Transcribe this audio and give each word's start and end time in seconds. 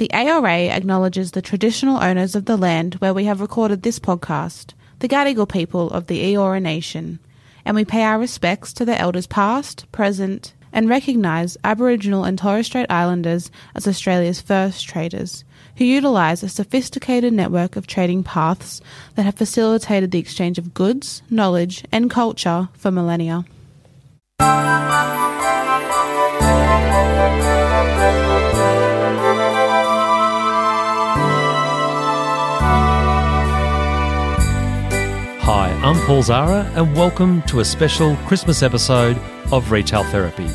The 0.00 0.10
ARA 0.14 0.70
acknowledges 0.74 1.32
the 1.32 1.42
traditional 1.42 2.02
owners 2.02 2.34
of 2.34 2.46
the 2.46 2.56
land 2.56 2.94
where 3.00 3.12
we 3.12 3.26
have 3.26 3.42
recorded 3.42 3.82
this 3.82 3.98
podcast, 3.98 4.72
the 5.00 5.08
Gadigal 5.08 5.46
people 5.46 5.90
of 5.90 6.06
the 6.06 6.24
Eora 6.24 6.62
Nation, 6.62 7.18
and 7.66 7.76
we 7.76 7.84
pay 7.84 8.02
our 8.02 8.18
respects 8.18 8.72
to 8.72 8.86
the 8.86 8.98
elders 8.98 9.26
past, 9.26 9.84
present, 9.92 10.54
and 10.72 10.88
recognise 10.88 11.58
Aboriginal 11.64 12.24
and 12.24 12.38
Torres 12.38 12.64
Strait 12.64 12.86
Islanders 12.88 13.50
as 13.74 13.86
Australia's 13.86 14.40
first 14.40 14.88
traders, 14.88 15.44
who 15.76 15.84
utilise 15.84 16.42
a 16.42 16.48
sophisticated 16.48 17.34
network 17.34 17.76
of 17.76 17.86
trading 17.86 18.24
paths 18.24 18.80
that 19.16 19.24
have 19.24 19.34
facilitated 19.34 20.12
the 20.12 20.18
exchange 20.18 20.56
of 20.56 20.72
goods, 20.72 21.20
knowledge, 21.28 21.84
and 21.92 22.08
culture 22.08 22.70
for 22.72 22.90
millennia. 22.90 23.44
I'm 35.90 36.06
Paul 36.06 36.22
Zahra, 36.22 36.70
and 36.76 36.94
welcome 36.94 37.42
to 37.48 37.58
a 37.58 37.64
special 37.64 38.14
Christmas 38.18 38.62
episode 38.62 39.18
of 39.50 39.72
Retail 39.72 40.04
Therapy. 40.04 40.46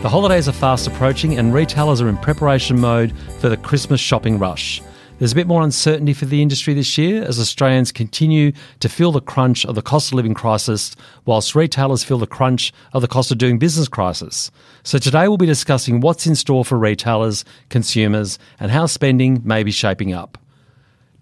The 0.00 0.08
holidays 0.08 0.48
are 0.48 0.52
fast 0.52 0.86
approaching, 0.86 1.36
and 1.36 1.52
retailers 1.52 2.00
are 2.00 2.08
in 2.08 2.16
preparation 2.16 2.80
mode 2.80 3.12
for 3.38 3.50
the 3.50 3.58
Christmas 3.58 4.00
shopping 4.00 4.38
rush. 4.38 4.80
There's 5.18 5.32
a 5.32 5.34
bit 5.34 5.46
more 5.46 5.60
uncertainty 5.60 6.14
for 6.14 6.24
the 6.24 6.40
industry 6.40 6.72
this 6.72 6.96
year 6.96 7.22
as 7.22 7.38
Australians 7.38 7.92
continue 7.92 8.52
to 8.80 8.88
feel 8.88 9.12
the 9.12 9.20
crunch 9.20 9.66
of 9.66 9.74
the 9.74 9.82
cost 9.82 10.08
of 10.08 10.14
living 10.14 10.32
crisis, 10.32 10.96
whilst 11.26 11.54
retailers 11.54 12.02
feel 12.02 12.16
the 12.16 12.26
crunch 12.26 12.72
of 12.94 13.02
the 13.02 13.08
cost 13.08 13.30
of 13.30 13.36
doing 13.36 13.58
business 13.58 13.88
crisis. 13.88 14.50
So 14.84 14.96
today 14.96 15.28
we'll 15.28 15.36
be 15.36 15.44
discussing 15.44 16.00
what's 16.00 16.26
in 16.26 16.34
store 16.34 16.64
for 16.64 16.78
retailers, 16.78 17.44
consumers, 17.68 18.38
and 18.58 18.70
how 18.70 18.86
spending 18.86 19.42
may 19.44 19.64
be 19.64 19.70
shaping 19.70 20.14
up. 20.14 20.38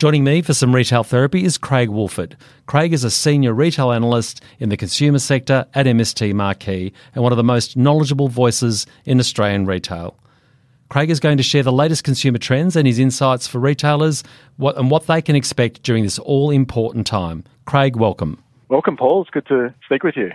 Joining 0.00 0.24
me 0.24 0.40
for 0.40 0.54
some 0.54 0.74
retail 0.74 1.04
therapy 1.04 1.44
is 1.44 1.58
Craig 1.58 1.90
Woolford. 1.90 2.34
Craig 2.64 2.94
is 2.94 3.04
a 3.04 3.10
senior 3.10 3.52
retail 3.52 3.92
analyst 3.92 4.42
in 4.58 4.70
the 4.70 4.76
consumer 4.78 5.18
sector 5.18 5.66
at 5.74 5.84
MST 5.84 6.32
Marquee 6.32 6.94
and 7.14 7.22
one 7.22 7.34
of 7.34 7.36
the 7.36 7.44
most 7.44 7.76
knowledgeable 7.76 8.28
voices 8.28 8.86
in 9.04 9.20
Australian 9.20 9.66
retail. 9.66 10.16
Craig 10.88 11.10
is 11.10 11.20
going 11.20 11.36
to 11.36 11.42
share 11.42 11.62
the 11.62 11.70
latest 11.70 12.02
consumer 12.02 12.38
trends 12.38 12.76
and 12.76 12.86
his 12.86 12.98
insights 12.98 13.46
for 13.46 13.58
retailers 13.58 14.24
what, 14.56 14.78
and 14.78 14.90
what 14.90 15.06
they 15.06 15.20
can 15.20 15.36
expect 15.36 15.82
during 15.82 16.02
this 16.02 16.18
all 16.18 16.50
important 16.50 17.06
time. 17.06 17.44
Craig, 17.66 17.94
welcome. 17.94 18.42
Welcome, 18.70 18.96
Paul. 18.96 19.20
It's 19.20 19.30
good 19.30 19.46
to 19.48 19.74
speak 19.84 20.02
with 20.02 20.16
you. 20.16 20.32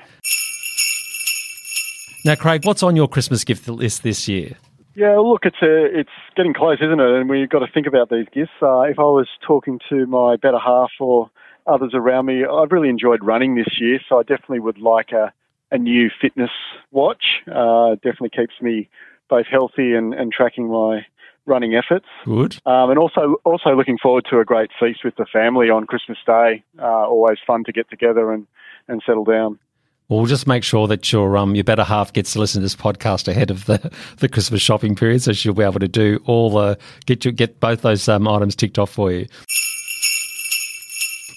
Now, 2.23 2.35
Craig, 2.35 2.65
what's 2.65 2.83
on 2.83 2.95
your 2.95 3.07
Christmas 3.07 3.43
gift 3.43 3.67
list 3.67 4.03
this 4.03 4.27
year? 4.27 4.57
Yeah, 4.95 5.17
look, 5.17 5.45
it's 5.45 5.61
a, 5.61 5.99
it's 5.99 6.09
getting 6.35 6.53
close, 6.53 6.77
isn't 6.81 6.99
it? 6.99 7.19
And 7.19 7.29
we've 7.29 7.49
got 7.49 7.59
to 7.59 7.71
think 7.71 7.85
about 7.85 8.09
these 8.09 8.27
gifts. 8.31 8.51
Uh, 8.61 8.81
if 8.81 8.97
I 8.97 9.03
was 9.03 9.27
talking 9.45 9.79
to 9.89 10.05
my 10.05 10.37
better 10.37 10.59
half 10.59 10.91
or 10.99 11.29
others 11.67 11.91
around 11.93 12.27
me, 12.27 12.45
I've 12.45 12.71
really 12.71 12.89
enjoyed 12.89 13.23
running 13.23 13.55
this 13.55 13.79
year, 13.79 13.99
so 14.07 14.19
I 14.19 14.23
definitely 14.23 14.61
would 14.61 14.77
like 14.77 15.11
a, 15.11 15.33
a 15.71 15.77
new 15.77 16.09
fitness 16.21 16.51
watch. 16.91 17.41
Uh, 17.47 17.95
definitely 17.95 18.29
keeps 18.29 18.61
me 18.61 18.89
both 19.29 19.47
healthy 19.47 19.93
and, 19.93 20.13
and 20.13 20.31
tracking 20.31 20.69
my 20.69 21.05
running 21.45 21.75
efforts. 21.75 22.05
Good. 22.23 22.57
Um, 22.65 22.89
and 22.89 22.99
also 22.99 23.35
also 23.43 23.75
looking 23.75 23.97
forward 23.97 24.25
to 24.29 24.39
a 24.39 24.45
great 24.45 24.71
feast 24.79 25.03
with 25.03 25.15
the 25.15 25.25
family 25.25 25.69
on 25.69 25.85
Christmas 25.85 26.17
Day. 26.25 26.63
Uh, 26.79 27.07
always 27.07 27.37
fun 27.45 27.63
to 27.65 27.71
get 27.71 27.89
together 27.89 28.31
and, 28.31 28.47
and 28.87 29.01
settle 29.05 29.25
down. 29.25 29.59
Well, 30.07 30.25
just 30.27 30.45
make 30.45 30.63
sure 30.63 30.87
that 30.87 31.11
your 31.11 31.35
um 31.35 31.55
your 31.55 31.63
better 31.63 31.83
half 31.83 32.13
gets 32.13 32.33
to 32.33 32.39
listen 32.39 32.61
to 32.61 32.65
this 32.65 32.75
podcast 32.75 33.27
ahead 33.27 33.49
of 33.49 33.65
the, 33.65 33.91
the 34.17 34.29
Christmas 34.29 34.61
shopping 34.61 34.95
period, 34.95 35.21
so 35.21 35.33
she'll 35.33 35.53
be 35.53 35.63
able 35.63 35.79
to 35.79 35.87
do 35.87 36.21
all 36.25 36.51
the 36.51 36.77
get 37.05 37.25
you 37.25 37.31
get 37.31 37.59
both 37.59 37.81
those 37.81 38.07
um, 38.07 38.27
items 38.27 38.55
ticked 38.55 38.77
off 38.77 38.91
for 38.91 39.11
you. 39.11 39.27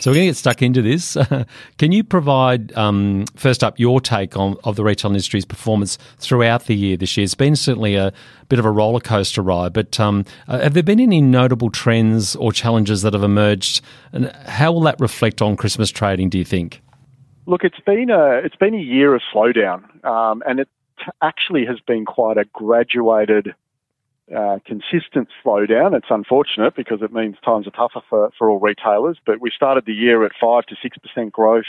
So 0.01 0.13
we're 0.13 0.17
going 0.17 0.27
to 0.27 0.31
get 0.31 0.37
stuck 0.37 0.63
into 0.63 0.81
this. 0.81 1.17
Can 1.79 1.91
you 1.91 2.05
provide 2.05 2.73
um, 2.77 3.25
first 3.35 3.65
up 3.65 3.81
your 3.81 4.01
take 4.01 4.37
on 4.37 4.57
of 4.63 4.77
the 4.77 4.85
retail 4.85 5.11
industry's 5.11 5.45
performance 5.45 5.99
throughout 6.19 6.67
the 6.67 6.77
year 6.77 6.97
this 6.97 7.17
year? 7.17 7.25
It's 7.25 7.35
been 7.35 7.57
certainly 7.57 7.97
a 7.97 8.13
bit 8.49 8.61
of 8.61 8.65
a 8.65 8.71
roller 8.71 9.01
coaster 9.01 9.43
ride, 9.43 9.73
but 9.73 9.99
um, 9.99 10.25
uh, 10.47 10.61
have 10.61 10.75
there 10.75 10.85
been 10.85 11.01
any 11.01 11.21
notable 11.21 11.69
trends 11.69 12.37
or 12.37 12.53
challenges 12.53 13.03
that 13.03 13.13
have 13.13 13.25
emerged, 13.25 13.81
and 14.13 14.31
how 14.47 14.71
will 14.71 14.83
that 14.83 15.01
reflect 15.01 15.43
on 15.43 15.57
Christmas 15.57 15.91
trading? 15.91 16.29
Do 16.29 16.39
you 16.39 16.45
think? 16.45 16.81
Look, 17.49 17.65
it's 17.65 17.81
been 17.81 18.11
a 18.11 18.43
it's 18.45 18.57
been 18.57 18.75
a 18.75 18.79
year 18.79 19.15
of 19.15 19.23
slowdown, 19.35 20.05
um, 20.05 20.43
and 20.47 20.61
it 20.61 20.69
actually 21.23 21.65
has 21.65 21.81
been 21.81 22.05
quite 22.05 22.37
a 22.37 22.45
graduated, 22.53 23.55
uh, 24.37 24.59
consistent 24.67 25.29
slowdown. 25.43 25.97
It's 25.97 26.11
unfortunate 26.11 26.77
because 26.77 27.01
it 27.01 27.11
means 27.11 27.37
times 27.43 27.67
are 27.67 27.71
tougher 27.71 28.05
for, 28.07 28.31
for 28.37 28.51
all 28.51 28.61
retailers. 28.61 29.17
But 29.25 29.41
we 29.41 29.51
started 29.51 29.87
the 29.87 29.95
year 29.95 30.27
at 30.27 30.33
five 30.39 30.67
to 30.67 30.77
six 30.83 30.99
percent 30.99 31.33
growth, 31.33 31.65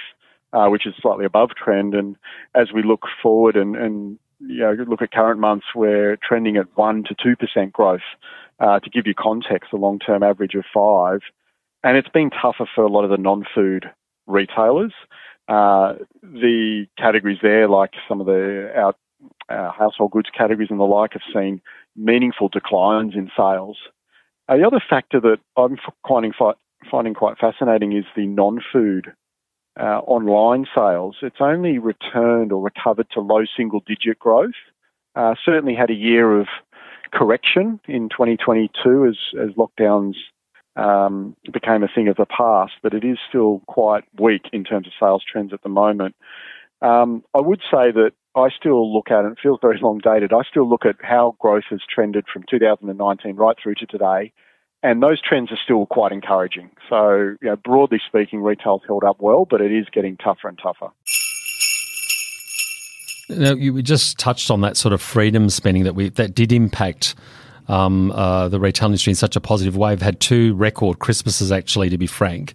uh, 0.51 0.67
which 0.67 0.85
is 0.85 0.95
slightly 1.01 1.23
above 1.23 1.51
trend. 1.51 1.93
And 1.93 2.17
as 2.53 2.73
we 2.73 2.83
look 2.83 3.03
forward 3.23 3.55
and, 3.55 3.77
and 3.77 4.19
you 4.41 4.59
know, 4.59 4.75
look 4.85 5.01
at 5.01 5.13
current 5.13 5.39
months, 5.39 5.67
we're 5.73 6.17
trending 6.17 6.57
at 6.57 6.65
one 6.75 7.05
to 7.05 7.15
two 7.15 7.37
percent 7.37 7.71
growth. 7.71 8.01
Uh, 8.59 8.81
to 8.81 8.89
give 8.89 9.07
you 9.07 9.13
context, 9.17 9.71
the 9.71 9.77
long 9.77 9.97
term 9.97 10.23
average 10.23 10.55
of 10.55 10.65
five, 10.73 11.21
and 11.85 11.95
it's 11.95 12.09
been 12.09 12.29
tougher 12.29 12.67
for 12.75 12.83
a 12.83 12.89
lot 12.89 13.05
of 13.05 13.09
the 13.09 13.17
non 13.17 13.45
food 13.55 13.89
retailers. 14.27 14.91
Uh, 15.49 15.95
the 16.21 16.85
categories 16.95 17.39
there, 17.41 17.67
like 17.67 17.93
some 18.07 18.21
of 18.21 18.27
the 18.27 18.71
uh, 19.49 19.71
household 19.71 20.11
goods 20.11 20.29
categories 20.37 20.69
and 20.69 20.79
the 20.79 20.83
like, 20.83 21.13
have 21.13 21.23
seen 21.33 21.59
meaningful 21.95 22.49
declines 22.49 23.15
in 23.15 23.31
sales. 23.35 23.77
Uh, 24.47 24.57
the 24.57 24.65
other 24.65 24.81
factor 24.87 25.19
that 25.19 25.39
I'm 25.57 25.77
finding, 26.07 26.33
finding 26.89 27.15
quite 27.15 27.39
fascinating 27.39 27.97
is 27.97 28.05
the 28.15 28.27
non-food 28.27 29.11
uh, 29.79 30.01
online 30.05 30.67
sales. 30.75 31.17
It's 31.23 31.41
only 31.41 31.79
returned 31.79 32.51
or 32.51 32.61
recovered 32.61 33.07
to 33.13 33.19
low 33.19 33.45
single-digit 33.57 34.19
growth. 34.19 34.53
Uh, 35.15 35.33
certainly 35.43 35.73
had 35.73 35.89
a 35.89 35.95
year 35.95 36.39
of 36.39 36.47
correction 37.11 37.79
in 37.87 38.09
2022 38.09 39.07
as, 39.07 39.17
as 39.41 39.49
lockdowns 39.55 40.13
um, 40.79 41.35
became 41.51 41.83
a 41.83 41.89
thing 41.93 42.07
of 42.07 42.15
the 42.15 42.25
past, 42.25 42.73
but 42.81 42.93
it 42.93 43.03
is 43.03 43.17
still 43.27 43.61
quite 43.67 44.05
weak 44.17 44.43
in 44.53 44.63
terms 44.63 44.87
of 44.87 44.93
sales 44.99 45.23
trends 45.29 45.53
at 45.53 45.61
the 45.61 45.69
moment. 45.69 46.15
Um, 46.81 47.23
I 47.33 47.41
would 47.41 47.59
say 47.69 47.91
that 47.91 48.11
I 48.35 48.47
still 48.57 48.93
look 48.93 49.11
at, 49.11 49.25
and 49.25 49.33
it 49.33 49.39
feels 49.41 49.59
very 49.61 49.79
long 49.81 49.99
dated, 49.99 50.31
I 50.31 50.43
still 50.49 50.67
look 50.67 50.85
at 50.85 50.95
how 51.01 51.35
growth 51.39 51.65
has 51.69 51.81
trended 51.93 52.25
from 52.31 52.43
2019 52.49 53.35
right 53.35 53.57
through 53.61 53.75
to 53.75 53.85
today, 53.85 54.31
and 54.81 55.03
those 55.03 55.21
trends 55.21 55.51
are 55.51 55.59
still 55.61 55.85
quite 55.85 56.13
encouraging. 56.13 56.69
So, 56.89 57.35
you 57.41 57.49
know, 57.49 57.57
broadly 57.57 57.99
speaking, 58.07 58.41
retail's 58.41 58.81
held 58.87 59.03
up 59.03 59.17
well, 59.19 59.45
but 59.49 59.59
it 59.59 59.73
is 59.73 59.87
getting 59.91 60.15
tougher 60.15 60.47
and 60.47 60.57
tougher. 60.57 60.87
Now, 63.31 63.53
you 63.53 63.79
just 63.83 64.17
touched 64.17 64.49
on 64.49 64.61
that 64.61 64.77
sort 64.77 64.93
of 64.93 65.01
freedom 65.01 65.49
spending 65.49 65.83
that 65.83 65.93
we 65.93 66.09
that 66.09 66.33
did 66.33 66.51
impact 66.51 67.13
um, 67.69 68.11
uh, 68.11 68.49
the 68.49 68.59
retail 68.59 68.87
industry 68.87 69.11
in 69.11 69.15
such 69.15 69.35
a 69.35 69.41
positive 69.41 69.77
way. 69.77 69.91
We've 69.91 70.01
had 70.01 70.19
two 70.19 70.55
record 70.55 70.99
Christmases, 70.99 71.51
actually, 71.51 71.89
to 71.89 71.97
be 71.97 72.07
frank. 72.07 72.53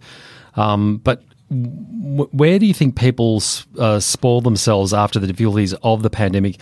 Um, 0.57 0.99
but 0.99 1.23
w- 1.49 2.29
where 2.33 2.59
do 2.59 2.67
you 2.67 2.75
think 2.75 2.97
people 2.97 3.43
uh, 3.79 4.01
spoil 4.01 4.41
themselves 4.41 4.93
after 4.93 5.19
the 5.19 5.27
difficulties 5.27 5.73
of 5.83 6.03
the 6.03 6.11
pandemic? 6.11 6.57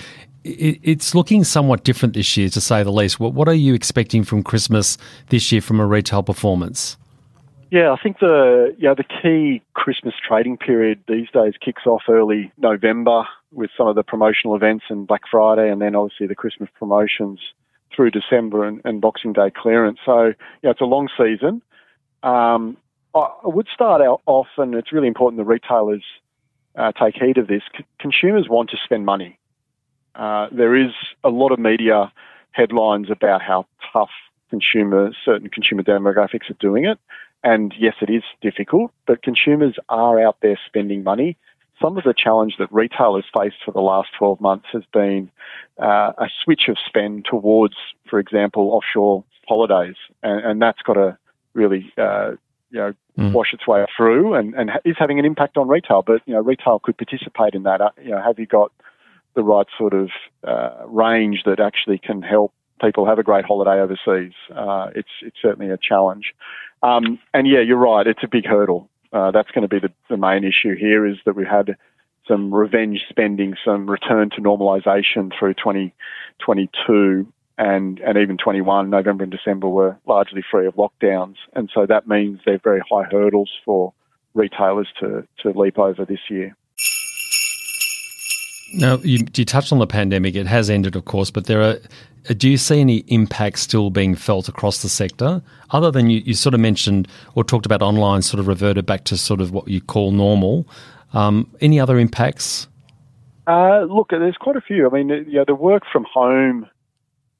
It, 0.45 0.79
it's 0.83 1.15
looking 1.15 1.45
somewhat 1.45 1.83
different 1.85 2.15
this 2.15 2.37
year, 2.37 2.49
to 2.51 2.61
say 2.61 2.83
the 2.83 2.93
least. 2.93 3.19
What, 3.19 3.33
what 3.33 3.49
are 3.49 3.55
you 3.55 3.75
expecting 3.75 4.23
from 4.23 4.43
Christmas 4.43 4.99
this 5.31 5.51
year 5.51 5.61
from 5.61 5.81
a 5.81 5.87
retail 5.87 6.23
performance? 6.23 6.97
Yeah, 7.71 7.91
I 7.91 7.97
think 8.03 8.19
the 8.19 8.77
yeah 8.79 8.93
the 8.93 9.05
key 9.05 9.62
Christmas 9.73 10.12
trading 10.29 10.59
period 10.59 11.03
these 11.09 11.29
days 11.33 11.55
kicks 11.59 11.87
off 11.87 12.03
early 12.07 12.53
November 12.59 13.27
with 13.51 13.71
some 13.79 13.89
of 13.89 13.95
the 13.95 14.03
promotional 14.03 14.55
events 14.55 14.85
and 14.91 15.07
Black 15.07 15.23
Friday, 15.31 15.71
and 15.71 15.81
then 15.81 15.97
obviously 15.97 16.27
the 16.27 16.35
Christmas 16.35 16.69
promotions 16.79 17.41
through 17.95 18.11
December 18.11 18.65
and, 18.65 18.81
and 18.85 19.01
Boxing 19.01 19.33
Day 19.33 19.51
clearance. 19.55 19.99
So, 20.05 20.33
yeah, 20.62 20.71
it's 20.71 20.81
a 20.81 20.87
long 20.87 21.09
season. 21.17 21.62
Um, 22.23 22.77
I 23.15 23.29
would 23.44 23.69
start 23.73 24.00
out 24.00 24.23
off, 24.27 24.49
and 24.56 24.75
it's 24.75 24.93
really 24.93 25.09
important 25.09 25.39
the 25.39 25.44
retailers 25.44 26.05
uh, 26.77 26.93
take 26.93 27.15
heed 27.17 27.39
of 27.39 27.47
this. 27.47 27.62
C- 27.77 27.85
consumers 27.99 28.49
want 28.49 28.71
to 28.71 28.77
spend 28.83 29.05
money. 29.05 29.39
Uh, 30.15 30.49
there 30.50 30.77
is 30.77 30.93
a 31.25 31.29
lot 31.29 31.53
of 31.53 31.59
media 31.59 32.12
headlines 32.53 33.11
about 33.11 33.43
how 33.43 33.67
tough 33.93 34.11
consumer 34.50 35.11
certain 35.25 35.49
consumer 35.49 35.83
demographics 35.83 36.50
are 36.50 36.56
doing 36.61 36.85
it, 36.85 36.99
and 37.43 37.75
yes, 37.79 37.95
it 38.00 38.11
is 38.11 38.23
difficult. 38.41 38.93
But 39.06 39.23
consumers 39.23 39.77
are 39.88 40.21
out 40.21 40.37
there 40.43 40.59
spending 40.67 41.03
money 41.03 41.37
some 41.82 41.99
of 41.99 42.05
the 42.05 42.14
challenge 42.17 42.55
that 42.58 42.73
retailers 42.73 43.25
faced 43.37 43.56
for 43.64 43.73
the 43.73 43.81
last 43.81 44.11
12 44.19 44.40
months 44.40 44.67
has 44.73 44.84
been 44.93 45.31
uh, 45.82 46.12
a 46.17 46.29
switch 46.43 46.69
of 46.69 46.76
spend 46.87 47.26
towards, 47.29 47.75
for 48.08 48.19
example, 48.19 48.70
offshore 48.70 49.25
holidays, 49.49 49.96
and, 50.23 50.44
and 50.44 50.62
that's 50.62 50.81
got 50.82 50.94
to 50.94 51.19
really, 51.55 51.93
uh, 51.99 52.31
you 52.70 52.79
know, 52.79 52.94
mm. 53.19 53.32
wash 53.32 53.52
its 53.52 53.67
way 53.67 53.84
through, 53.96 54.34
and, 54.34 54.55
and 54.55 54.70
is 54.84 54.96
having 54.99 55.19
an 55.19 55.25
impact 55.25 55.58
on 55.58 55.69
retail. 55.69 56.02
But 56.02 56.23
you 56.25 56.34
know, 56.34 56.40
retail 56.40 56.79
could 56.79 56.96
participate 56.96 57.55
in 57.55 57.64
that. 57.64 57.81
Uh, 57.81 57.90
you 58.02 58.11
know, 58.11 58.23
have 58.23 58.38
you 58.38 58.46
got 58.46 58.73
the 59.35 59.43
right 59.43 59.67
sort 59.76 59.94
of 59.94 60.11
uh, 60.46 60.87
range 60.87 61.43
that 61.44 61.61
actually 61.61 61.99
can 61.99 62.23
help 62.23 62.52
people 62.82 63.06
have 63.06 63.19
a 63.19 63.23
great 63.23 63.44
holiday 63.44 63.81
overseas. 63.81 64.32
Uh, 64.55 64.88
it's 64.94 65.08
it's 65.23 65.37
certainly 65.40 65.70
a 65.70 65.78
challenge. 65.78 66.35
Um, 66.82 67.19
and 67.32 67.46
yeah, 67.46 67.61
you're 67.61 67.78
right. 67.78 68.06
It's 68.06 68.23
a 68.23 68.28
big 68.28 68.44
hurdle. 68.44 68.88
Uh, 69.12 69.31
that's 69.31 69.50
going 69.50 69.62
to 69.62 69.69
be 69.69 69.79
the, 69.79 69.93
the 70.09 70.17
main 70.17 70.44
issue 70.44 70.75
here 70.75 71.06
is 71.06 71.17
that 71.26 71.37
we 71.37 71.44
had 71.44 71.76
some 72.26 72.55
revenge 72.55 73.05
spending, 73.09 73.55
some 73.64 73.88
return 73.88 74.31
to 74.31 74.41
normalisation 74.41 75.32
through 75.38 75.55
2022 75.55 77.32
and, 77.59 78.00
and 78.00 78.19
even 78.19 78.38
21, 78.38 78.91
November 78.91 79.25
and 79.25 79.32
December 79.32 79.69
were 79.69 79.97
largely 80.06 80.43
free 80.50 80.67
of 80.67 80.75
lockdowns. 80.75 81.37
And 81.55 81.70
so 81.75 81.87
that 81.87 82.09
means 82.09 82.41
they're 82.44 82.61
very 82.62 82.81
high 82.91 83.05
hurdles 83.11 83.50
for 83.64 83.93
retailers 84.35 84.88
to, 85.00 85.26
to 85.41 85.50
leap 85.50 85.79
over 85.79 86.05
this 86.05 86.20
year. 86.31 86.56
Now, 88.75 88.97
you, 88.99 89.26
you 89.35 89.44
touched 89.44 89.70
on 89.70 89.79
the 89.79 89.87
pandemic. 89.87 90.35
It 90.35 90.47
has 90.47 90.70
ended, 90.70 90.97
of 90.97 91.05
course, 91.05 91.31
but 91.31 91.47
there 91.47 91.62
are. 91.62 91.76
Do 92.25 92.49
you 92.49 92.57
see 92.57 92.81
any 92.81 92.99
impact 93.09 93.59
still 93.59 93.91
being 93.91 94.15
felt 94.15 94.49
across 94.49 94.83
the 94.83 94.89
sector, 94.89 95.43
other 95.71 95.91
than 95.91 96.09
you, 96.09 96.21
you 96.25 96.35
sort 96.35 96.55
of 96.55 96.61
mentioned 96.61 97.09
or 97.35 97.43
talked 97.43 97.67
about 97.67 97.83
online, 97.83 98.23
sort 98.23 98.39
of 98.39 98.47
reverted 98.47 98.87
back 98.87 99.05
to 99.05 99.17
sort 99.17 99.41
of 99.41 99.51
what 99.51 99.67
you 99.67 99.81
call 99.81 100.13
normal? 100.13 100.69
Um, 101.15 101.51
any 101.61 101.81
other 101.81 101.99
impacts? 101.99 102.69
Uh, 103.47 103.83
look, 103.83 104.11
there's 104.11 104.37
quite 104.37 104.57
a 104.57 104.61
few. 104.61 104.87
I 104.87 104.91
mean, 104.91 105.09
you 105.09 105.39
know, 105.39 105.45
the 105.45 105.55
work 105.55 105.83
from 105.93 106.05
home 106.05 106.69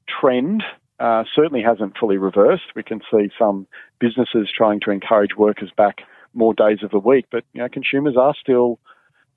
trend 0.07 0.63
uh, 0.99 1.23
certainly 1.33 1.63
hasn't 1.63 1.97
fully 1.97 2.17
reversed. 2.17 2.75
We 2.75 2.83
can 2.83 2.99
see 3.09 3.31
some 3.39 3.67
businesses 3.99 4.49
trying 4.55 4.81
to 4.81 4.91
encourage 4.91 5.37
workers 5.37 5.71
back 5.75 6.01
more 6.33 6.53
days 6.53 6.79
of 6.83 6.91
the 6.91 6.99
week, 6.99 7.25
but 7.31 7.45
you 7.53 7.61
know, 7.61 7.69
consumers 7.69 8.17
are 8.17 8.33
still 8.39 8.79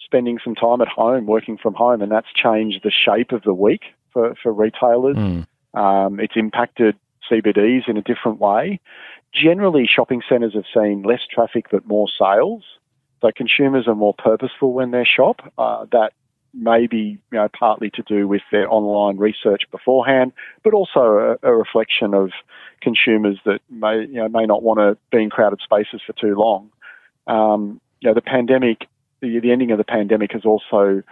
spending 0.00 0.38
some 0.42 0.54
time 0.54 0.80
at 0.80 0.88
home, 0.88 1.26
working 1.26 1.56
from 1.56 1.74
home, 1.74 2.02
and 2.02 2.10
that's 2.10 2.32
changed 2.34 2.80
the 2.82 2.90
shape 2.90 3.32
of 3.32 3.42
the 3.42 3.54
week 3.54 3.82
for, 4.16 4.34
for 4.42 4.50
retailers. 4.50 5.16
Mm. 5.16 5.46
Um, 5.74 6.20
it's 6.20 6.36
impacted 6.36 6.96
CBDs 7.30 7.86
in 7.86 7.98
a 7.98 8.02
different 8.02 8.40
way. 8.40 8.80
Generally, 9.34 9.88
shopping 9.94 10.22
centres 10.26 10.54
have 10.54 10.64
seen 10.72 11.02
less 11.02 11.20
traffic 11.30 11.66
but 11.70 11.86
more 11.86 12.08
sales. 12.08 12.64
So 13.20 13.30
consumers 13.36 13.86
are 13.86 13.94
more 13.94 14.14
purposeful 14.14 14.72
when 14.72 14.90
they 14.90 15.04
shop. 15.04 15.52
Uh, 15.58 15.84
that 15.92 16.14
may 16.54 16.86
be 16.86 17.18
you 17.30 17.38
know, 17.38 17.48
partly 17.48 17.90
to 17.90 18.02
do 18.02 18.26
with 18.26 18.40
their 18.50 18.72
online 18.72 19.18
research 19.18 19.64
beforehand, 19.70 20.32
but 20.64 20.72
also 20.72 21.36
a, 21.42 21.48
a 21.48 21.54
reflection 21.54 22.14
of 22.14 22.30
consumers 22.80 23.38
that 23.44 23.60
may 23.68 24.00
you 24.00 24.14
know, 24.14 24.28
may 24.28 24.46
not 24.46 24.62
want 24.62 24.78
to 24.78 24.96
be 25.14 25.22
in 25.22 25.28
crowded 25.28 25.60
spaces 25.62 26.00
for 26.06 26.14
too 26.14 26.34
long. 26.34 26.70
Um, 27.26 27.82
you 28.00 28.08
know, 28.08 28.14
the 28.14 28.22
pandemic, 28.22 28.86
the, 29.20 29.40
the 29.40 29.52
ending 29.52 29.72
of 29.72 29.78
the 29.78 29.84
pandemic 29.84 30.32
has 30.32 30.46
also 30.46 31.02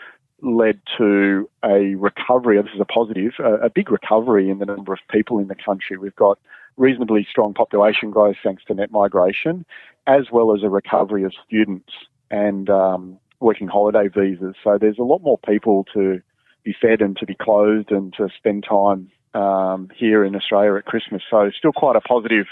led 0.43 0.81
to 0.99 1.49
a 1.65 1.95
recovery. 1.95 2.61
This 2.61 2.75
is 2.75 2.81
a 2.81 2.85
positive, 2.85 3.33
a, 3.39 3.67
a, 3.67 3.71
big 3.71 3.91
recovery 3.91 4.51
in 4.51 4.59
the 4.59 4.67
number 4.67 4.93
of 4.93 4.99
people 5.11 5.39
in 5.39 5.49
the 5.49 5.55
country. 5.55 5.97
We've 5.97 6.15
got 6.17 6.39
reasonably 6.77 7.27
strong 7.31 7.55
population 7.55 8.11
growth 8.11 8.37
thanks 8.43 8.65
to 8.65 8.75
net 8.75 8.91
migration, 8.91 9.65
as 10.07 10.31
well 10.33 10.55
as 10.55 10.63
a 10.63 10.69
recovery 10.69 11.25
of 11.25 11.33
students 11.47 11.93
and 12.31 12.69
um, 12.69 13.19
working 13.41 13.69
holiday 13.69 14.09
visas. 14.09 14.55
So 14.63 14.79
there's 14.79 14.99
a 14.99 15.03
lot 15.03 15.23
more 15.23 15.39
people 15.39 15.87
to 15.95 16.21
be 16.65 16.75
fed 16.81 17.01
and 17.01 17.17
to 17.19 17.27
be 17.27 17.35
clothed 17.35 17.91
and 17.91 18.13
to 18.15 18.29
spend 18.37 18.65
time 18.69 19.11
um, 19.35 19.91
here 19.95 20.25
in 20.25 20.35
Australia 20.35 20.75
at 20.77 20.85
Christmas. 20.85 21.23
So 21.31 21.51
still 21.57 21.73
quite 21.73 21.97
a 21.97 22.01
positive 22.01 22.47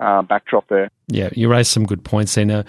uh, 0.00 0.22
backdrop 0.22 0.68
there. 0.68 0.90
Yeah, 1.08 1.30
you 1.32 1.48
raised 1.48 1.70
some 1.70 1.86
good 1.86 2.04
points 2.04 2.34
there. 2.34 2.44
Now, 2.44 2.64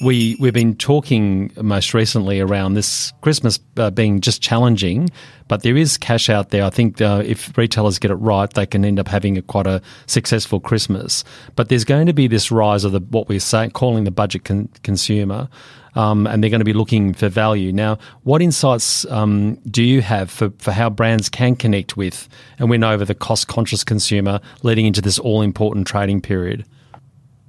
we 0.00 0.36
we've 0.40 0.54
been 0.54 0.74
talking 0.76 1.52
most 1.60 1.94
recently 1.94 2.40
around 2.40 2.74
this 2.74 3.12
Christmas 3.20 3.58
uh, 3.76 3.90
being 3.90 4.20
just 4.20 4.40
challenging, 4.42 5.10
but 5.48 5.62
there 5.62 5.76
is 5.76 5.98
cash 5.98 6.30
out 6.30 6.50
there. 6.50 6.64
I 6.64 6.70
think 6.70 7.00
uh, 7.00 7.22
if 7.24 7.56
retailers 7.56 7.98
get 7.98 8.10
it 8.10 8.16
right, 8.16 8.52
they 8.52 8.66
can 8.66 8.84
end 8.84 8.98
up 8.98 9.08
having 9.08 9.36
a, 9.36 9.42
quite 9.42 9.66
a 9.66 9.82
successful 10.06 10.60
Christmas. 10.60 11.24
But 11.56 11.68
there's 11.68 11.84
going 11.84 12.06
to 12.06 12.12
be 12.12 12.26
this 12.26 12.50
rise 12.50 12.84
of 12.84 12.92
the 12.92 13.00
what 13.00 13.28
we're 13.28 13.40
calling 13.70 14.04
the 14.04 14.10
budget 14.10 14.44
con- 14.44 14.68
consumer. 14.82 15.48
Um, 15.96 16.28
and 16.28 16.40
they're 16.40 16.50
going 16.50 16.60
to 16.60 16.64
be 16.64 16.72
looking 16.72 17.14
for 17.14 17.28
value. 17.28 17.72
Now, 17.72 17.98
what 18.22 18.40
insights 18.40 19.04
um, 19.06 19.56
do 19.68 19.82
you 19.82 20.02
have 20.02 20.30
for, 20.30 20.50
for 20.58 20.70
how 20.70 20.88
brands 20.88 21.28
can 21.28 21.56
connect 21.56 21.96
with 21.96 22.28
and 22.60 22.70
win 22.70 22.84
over 22.84 23.04
the 23.04 23.14
cost 23.14 23.48
conscious 23.48 23.82
consumer 23.82 24.40
leading 24.62 24.86
into 24.86 25.00
this 25.00 25.18
all 25.18 25.42
important 25.42 25.88
trading 25.88 26.20
period? 26.20 26.64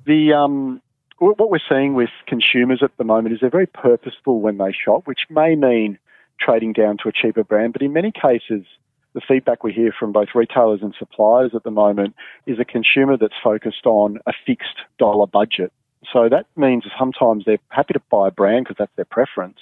The 0.08 0.34
um, 0.34 0.81
what 1.22 1.52
we're 1.52 1.60
seeing 1.70 1.94
with 1.94 2.10
consumers 2.26 2.82
at 2.82 2.96
the 2.98 3.04
moment 3.04 3.34
is 3.36 3.42
they're 3.42 3.50
very 3.50 3.68
purposeful 3.68 4.42
when 4.42 4.58
they 4.58 4.74
shop, 4.74 5.06
which 5.06 5.28
may 5.30 5.56
mean 5.56 6.00
trading 6.40 6.74
down 6.74 6.98
to 6.98 7.10
a 7.10 7.12
cheaper 7.12 7.44
brand, 7.44 7.74
but 7.74 7.84
in 7.84 7.94
many 7.94 8.12
cases, 8.12 8.66
the 9.14 9.22
feedback 9.28 9.64
we 9.64 9.72
hear 9.72 9.94
from 9.98 10.12
both 10.12 10.30
retailers 10.34 10.82
and 10.82 10.96
suppliers 10.98 11.52
at 11.54 11.64
the 11.64 11.72
moment 11.72 12.16
is 12.48 12.60
a 12.60 12.66
consumer 12.66 13.18
that's 13.18 13.36
focused 13.44 13.86
on 13.86 14.18
a 14.26 14.34
fixed 14.46 14.78
dollar 14.98 15.28
budget. 15.28 15.72
So 16.12 16.28
that 16.30 16.48
means 16.56 16.86
sometimes 16.98 17.46
they're 17.46 17.60
happy 17.70 17.94
to 17.94 18.02
buy 18.10 18.30
a 18.30 18.32
brand 18.32 18.66
because 18.66 18.78
that's 18.80 18.96
their 18.96 19.06
preference, 19.06 19.60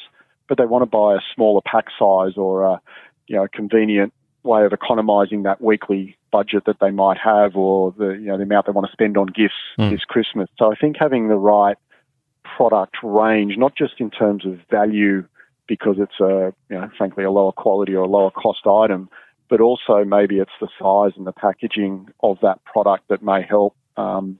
but 0.47 0.57
they 0.57 0.65
want 0.65 0.83
to 0.83 0.85
buy 0.85 1.15
a 1.15 1.19
smaller 1.35 1.61
pack 1.65 1.87
size 1.97 2.37
or 2.37 2.63
a 2.63 2.81
you 3.27 3.35
know 3.35 3.47
convenient 3.51 4.13
way 4.49 4.65
of 4.65 4.71
economising 4.71 5.43
that 5.43 5.61
weekly 5.61 6.17
budget 6.31 6.63
that 6.65 6.77
they 6.81 6.91
might 6.91 7.17
have 7.17 7.55
or 7.55 7.93
the 7.97 8.09
you 8.09 8.27
know 8.27 8.37
the 8.37 8.43
amount 8.43 8.65
they 8.65 8.71
want 8.71 8.87
to 8.87 8.91
spend 8.91 9.17
on 9.17 9.27
gifts 9.27 9.53
mm. 9.77 9.89
this 9.91 10.01
Christmas. 10.01 10.49
So 10.57 10.71
I 10.71 10.75
think 10.75 10.97
having 10.99 11.29
the 11.29 11.35
right 11.35 11.77
product 12.43 12.97
range, 13.03 13.53
not 13.57 13.75
just 13.75 13.93
in 13.99 14.09
terms 14.09 14.45
of 14.45 14.59
value 14.69 15.25
because 15.67 15.97
it's 15.99 16.19
a 16.19 16.53
you 16.69 16.79
know 16.79 16.89
frankly 16.97 17.23
a 17.23 17.31
lower 17.31 17.51
quality 17.51 17.95
or 17.95 18.03
a 18.03 18.07
lower 18.07 18.31
cost 18.31 18.65
item, 18.67 19.09
but 19.49 19.61
also 19.61 20.03
maybe 20.03 20.39
it's 20.39 20.51
the 20.59 20.69
size 20.79 21.13
and 21.15 21.27
the 21.27 21.31
packaging 21.31 22.09
of 22.21 22.37
that 22.41 22.63
product 22.65 23.07
that 23.09 23.23
may 23.23 23.41
help. 23.47 23.75
Um, 23.97 24.39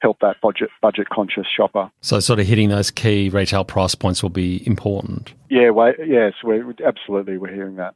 help 0.00 0.18
that 0.20 0.36
budget 0.40 0.70
budget 0.80 1.10
conscious 1.10 1.46
shopper. 1.54 1.90
So, 2.00 2.20
sort 2.20 2.40
of 2.40 2.46
hitting 2.46 2.70
those 2.70 2.90
key 2.90 3.28
retail 3.28 3.64
price 3.64 3.94
points 3.94 4.22
will 4.22 4.30
be 4.30 4.66
important. 4.66 5.34
Yeah, 5.50 5.70
well, 5.70 5.92
yes, 5.98 6.32
we're 6.42 6.74
absolutely 6.82 7.36
we're 7.36 7.52
hearing 7.52 7.76
that. 7.76 7.94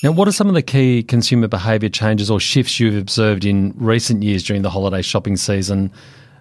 Now, 0.00 0.12
what 0.12 0.28
are 0.28 0.32
some 0.32 0.46
of 0.46 0.54
the 0.54 0.62
key 0.62 1.02
consumer 1.02 1.48
behaviour 1.48 1.88
changes 1.88 2.30
or 2.30 2.38
shifts 2.38 2.78
you've 2.78 2.96
observed 2.96 3.44
in 3.44 3.74
recent 3.76 4.22
years 4.22 4.44
during 4.44 4.62
the 4.62 4.70
holiday 4.70 5.02
shopping 5.02 5.36
season? 5.36 5.90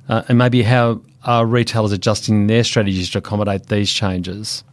Uh, 0.07 0.21
and 0.27 0.37
maybe 0.37 0.61
how 0.61 1.01
are 1.23 1.43
retailers 1.43 1.91
adjusting 1.91 2.45
their 2.45 2.63
strategies 2.63 3.09
to 3.09 3.17
accommodate 3.17 3.65
these 3.65 3.91
changes? 3.91 4.63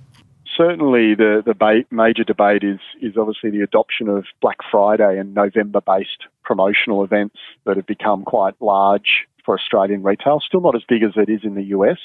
Certainly, 0.54 1.14
the, 1.14 1.42
the 1.46 1.54
ba- 1.54 1.84
major 1.90 2.24
debate 2.24 2.62
is, 2.62 2.78
is 3.00 3.16
obviously 3.16 3.48
the 3.50 3.62
adoption 3.62 4.08
of 4.08 4.26
Black 4.42 4.58
Friday 4.70 5.18
and 5.18 5.34
November 5.34 5.80
based 5.80 6.26
promotional 6.44 7.02
events 7.02 7.36
that 7.64 7.76
have 7.76 7.86
become 7.86 8.22
quite 8.22 8.54
large 8.60 9.26
for 9.46 9.58
Australian 9.58 10.02
retail. 10.02 10.40
Still 10.40 10.60
not 10.60 10.76
as 10.76 10.82
big 10.86 11.02
as 11.02 11.12
it 11.16 11.30
is 11.30 11.40
in 11.42 11.54
the 11.54 11.64
US, 11.76 11.98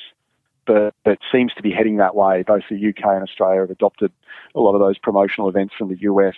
but 0.66 0.96
it 1.06 1.20
seems 1.30 1.54
to 1.56 1.62
be 1.62 1.72
heading 1.72 1.98
that 1.98 2.16
way. 2.16 2.44
Both 2.48 2.64
the 2.70 2.78
UK 2.78 3.04
and 3.04 3.24
Australia 3.24 3.62
have 3.62 3.70
adopted 3.70 4.14
a 4.56 4.62
lot 4.62 4.76
of 4.76 4.80
those 4.80 4.98
promotional 4.98 5.50
events 5.50 5.74
from 5.78 5.90
the 5.90 6.00
US 6.04 6.36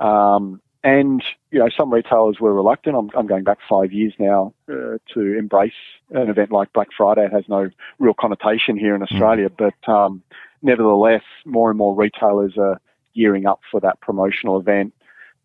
um, 0.00 0.60
and 0.82 1.22
you 1.50 1.58
know, 1.58 1.68
some 1.76 1.92
retailers 1.92 2.40
were 2.40 2.54
reluctant. 2.54 2.96
I'm, 2.96 3.10
I'm 3.14 3.26
going 3.26 3.44
back 3.44 3.58
five 3.68 3.92
years 3.92 4.14
now 4.18 4.54
uh, 4.68 4.96
to 5.14 5.38
embrace 5.38 5.72
an 6.10 6.30
event 6.30 6.50
like 6.50 6.72
Black 6.72 6.88
Friday. 6.96 7.26
It 7.26 7.32
has 7.32 7.44
no 7.48 7.70
real 7.98 8.14
connotation 8.18 8.78
here 8.78 8.94
in 8.94 9.02
Australia, 9.02 9.50
mm. 9.50 9.56
but 9.56 9.92
um, 9.92 10.22
nevertheless, 10.62 11.22
more 11.44 11.70
and 11.70 11.78
more 11.78 11.94
retailers 11.94 12.54
are 12.56 12.80
gearing 13.14 13.46
up 13.46 13.60
for 13.70 13.80
that 13.80 14.00
promotional 14.00 14.58
event. 14.58 14.94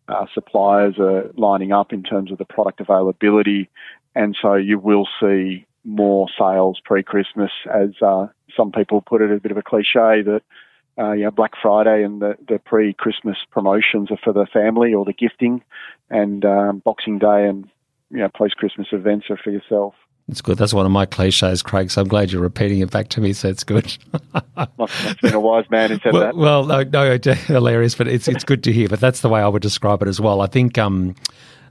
Uh, 0.08 0.24
suppliers 0.32 0.94
are 0.98 1.30
lining 1.36 1.72
up 1.72 1.92
in 1.92 2.02
terms 2.02 2.30
of 2.30 2.38
the 2.38 2.44
product 2.44 2.80
availability, 2.80 3.68
and 4.14 4.36
so 4.40 4.54
you 4.54 4.78
will 4.78 5.06
see 5.20 5.66
more 5.84 6.28
sales 6.38 6.80
pre-Christmas. 6.84 7.50
As 7.72 7.90
uh, 8.00 8.28
some 8.56 8.72
people 8.72 9.02
put 9.02 9.20
it, 9.20 9.30
a 9.30 9.40
bit 9.40 9.50
of 9.50 9.58
a 9.58 9.62
cliche 9.62 10.22
that 10.22 10.42
uh, 10.98 11.12
you 11.12 11.24
know, 11.24 11.30
Black 11.30 11.52
Friday 11.60 12.02
and 12.02 12.20
the, 12.20 12.36
the 12.48 12.58
pre-Christmas 12.58 13.36
promotions 13.50 14.10
are 14.10 14.18
for 14.22 14.32
the 14.32 14.46
family 14.46 14.94
or 14.94 15.04
the 15.04 15.12
gifting, 15.12 15.62
and 16.10 16.44
um, 16.44 16.78
Boxing 16.84 17.18
Day 17.18 17.46
and 17.46 17.68
you 18.10 18.18
know 18.18 18.28
post-Christmas 18.28 18.88
events 18.92 19.26
are 19.30 19.36
for 19.36 19.50
yourself. 19.50 19.94
It's 20.28 20.40
good. 20.40 20.58
That's 20.58 20.74
one 20.74 20.86
of 20.86 20.90
my 20.90 21.06
cliches, 21.06 21.62
Craig. 21.62 21.90
So 21.90 22.02
I'm 22.02 22.08
glad 22.08 22.32
you're 22.32 22.42
repeating 22.42 22.80
it 22.80 22.90
back 22.90 23.08
to 23.10 23.20
me. 23.20 23.32
So 23.32 23.48
it's 23.48 23.62
good. 23.62 23.96
must, 24.78 24.92
have 24.94 25.20
been 25.20 25.34
a 25.34 25.40
wise 25.40 25.70
man 25.70 25.90
who 25.90 25.98
said 26.00 26.12
well, 26.12 26.22
that. 26.22 26.36
Well, 26.36 26.64
no, 26.64 26.82
no, 26.82 27.18
hilarious, 27.46 27.94
but 27.94 28.08
it's 28.08 28.26
it's 28.26 28.42
good 28.42 28.64
to 28.64 28.72
hear. 28.72 28.88
But 28.88 29.00
that's 29.00 29.20
the 29.20 29.28
way 29.28 29.40
I 29.40 29.48
would 29.48 29.62
describe 29.62 30.02
it 30.02 30.08
as 30.08 30.20
well. 30.20 30.40
I 30.40 30.46
think. 30.46 30.78
Um, 30.78 31.14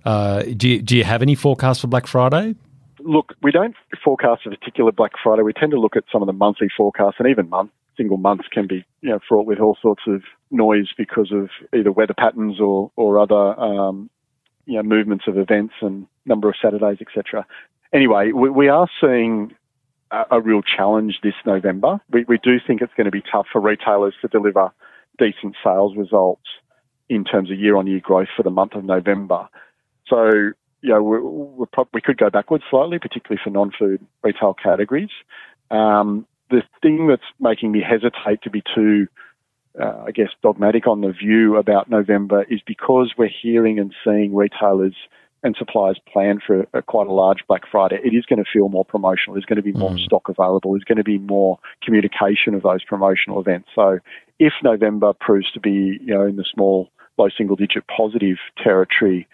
uh, 0.05 0.43
do 0.55 0.69
you, 0.69 0.81
do 0.83 0.95
you 0.95 1.03
have 1.03 1.23
any 1.23 1.33
forecast 1.33 1.81
for 1.81 1.87
Black 1.87 2.05
Friday? 2.05 2.53
Look, 2.99 3.33
we 3.41 3.51
don't 3.51 3.75
forecast 4.03 4.45
a 4.45 4.51
particular 4.51 4.91
Black 4.91 5.13
Friday. 5.21 5.41
We 5.41 5.51
tend 5.51 5.71
to 5.71 5.79
look 5.79 5.95
at 5.95 6.03
some 6.11 6.21
of 6.21 6.27
the 6.27 6.33
monthly 6.33 6.67
forecasts 6.77 7.15
and 7.17 7.27
even 7.27 7.49
month 7.49 7.71
single 7.97 8.17
months 8.17 8.45
can 8.51 8.67
be 8.67 8.85
you 9.01 9.09
know, 9.09 9.19
fraught 9.27 9.45
with 9.45 9.59
all 9.59 9.77
sorts 9.81 10.03
of 10.07 10.23
noise 10.51 10.89
because 10.97 11.31
of 11.31 11.49
either 11.73 11.91
weather 11.91 12.13
patterns 12.13 12.59
or, 12.59 12.91
or 12.95 13.19
other 13.19 13.59
um, 13.59 14.09
you 14.65 14.75
know, 14.75 14.83
movements 14.83 15.25
of 15.27 15.37
events 15.37 15.73
and 15.81 16.07
number 16.25 16.49
of 16.49 16.55
Saturdays, 16.61 16.97
etc. 17.01 17.45
Anyway, 17.93 18.31
we, 18.31 18.49
we, 18.49 18.67
are 18.67 18.89
seeing 18.99 19.53
a, 20.11 20.23
a, 20.31 20.41
real 20.41 20.61
challenge 20.61 21.19
this 21.23 21.35
November. 21.45 22.01
We, 22.11 22.25
we 22.27 22.39
do 22.41 22.57
think 22.65 22.81
it's 22.81 22.93
going 22.95 23.05
to 23.05 23.11
be 23.11 23.23
tough 23.31 23.47
for 23.51 23.61
retailers 23.61 24.15
to 24.21 24.27
deliver 24.27 24.71
decent 25.17 25.55
sales 25.63 25.95
results. 25.95 26.47
in 27.09 27.23
terms 27.23 27.51
of 27.51 27.59
year-on-year 27.59 28.01
growth 28.01 28.27
for 28.35 28.43
the 28.43 28.49
month 28.49 28.73
of 28.73 28.83
November. 28.83 29.47
So, 30.07 30.29
you 30.81 30.89
know, 30.89 31.01
we're 31.01 31.65
pro- 31.67 31.87
we 31.93 32.01
could 32.01 32.17
go 32.17 32.29
backwards 32.29 32.63
slightly, 32.69 32.99
particularly 32.99 33.39
for 33.43 33.49
non-food 33.49 34.05
retail 34.23 34.53
categories. 34.53 35.09
Um, 35.71 36.27
the 36.49 36.63
thing 36.81 37.07
that's 37.07 37.23
making 37.39 37.71
me 37.71 37.81
hesitate 37.81 38.41
to 38.43 38.49
be 38.49 38.61
too, 38.73 39.07
uh, 39.79 40.03
I 40.07 40.11
guess, 40.11 40.29
dogmatic 40.41 40.87
on 40.87 41.01
the 41.01 41.11
view 41.11 41.57
about 41.57 41.89
November 41.89 42.43
is 42.43 42.61
because 42.65 43.13
we're 43.17 43.29
hearing 43.41 43.79
and 43.79 43.93
seeing 44.03 44.35
retailers 44.35 44.95
and 45.43 45.55
suppliers 45.57 45.99
plan 46.11 46.39
for 46.45 46.65
a, 46.73 46.81
quite 46.81 47.07
a 47.07 47.11
large 47.11 47.45
Black 47.47 47.63
Friday. 47.69 47.99
It 48.03 48.15
is 48.15 48.25
going 48.25 48.43
to 48.43 48.49
feel 48.51 48.67
more 48.67 48.83
promotional. 48.83 49.35
There's 49.35 49.45
going 49.45 49.57
to 49.57 49.61
be 49.61 49.73
more 49.73 49.91
mm. 49.91 50.03
stock 50.03 50.27
available. 50.27 50.71
There's 50.71 50.83
going 50.83 50.97
to 50.97 51.03
be 51.03 51.19
more 51.19 51.59
communication 51.83 52.55
of 52.55 52.63
those 52.63 52.83
promotional 52.83 53.39
events. 53.39 53.69
So, 53.75 53.99
if 54.39 54.53
November 54.63 55.13
proves 55.13 55.51
to 55.51 55.59
be, 55.59 55.99
you 56.01 56.13
know, 56.13 56.25
in 56.25 56.35
the 56.35 56.45
small, 56.51 56.89
low 57.17 57.29
single-digit 57.29 57.85
positive 57.87 58.37
territory, 58.61 59.27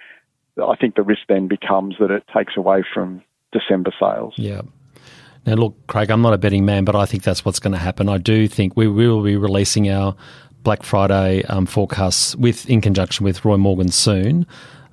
I 0.61 0.75
think 0.75 0.95
the 0.95 1.01
risk 1.01 1.21
then 1.29 1.47
becomes 1.47 1.95
that 1.99 2.11
it 2.11 2.23
takes 2.35 2.57
away 2.57 2.83
from 2.93 3.23
December 3.51 3.91
sales. 3.99 4.33
Yeah. 4.37 4.61
Now, 5.45 5.55
look, 5.55 5.75
Craig, 5.87 6.11
I'm 6.11 6.21
not 6.21 6.33
a 6.33 6.37
betting 6.37 6.65
man, 6.65 6.85
but 6.85 6.95
I 6.95 7.05
think 7.05 7.23
that's 7.23 7.43
what's 7.43 7.59
going 7.59 7.73
to 7.73 7.79
happen. 7.79 8.07
I 8.09 8.17
do 8.17 8.47
think 8.47 8.77
we 8.77 8.87
will 8.87 9.23
be 9.23 9.35
releasing 9.35 9.89
our 9.89 10.15
Black 10.63 10.83
Friday 10.83 11.43
um, 11.45 11.65
forecasts 11.65 12.35
with 12.35 12.69
in 12.69 12.81
conjunction 12.81 13.23
with 13.23 13.43
Roy 13.43 13.57
Morgan 13.57 13.89
soon. 13.89 14.45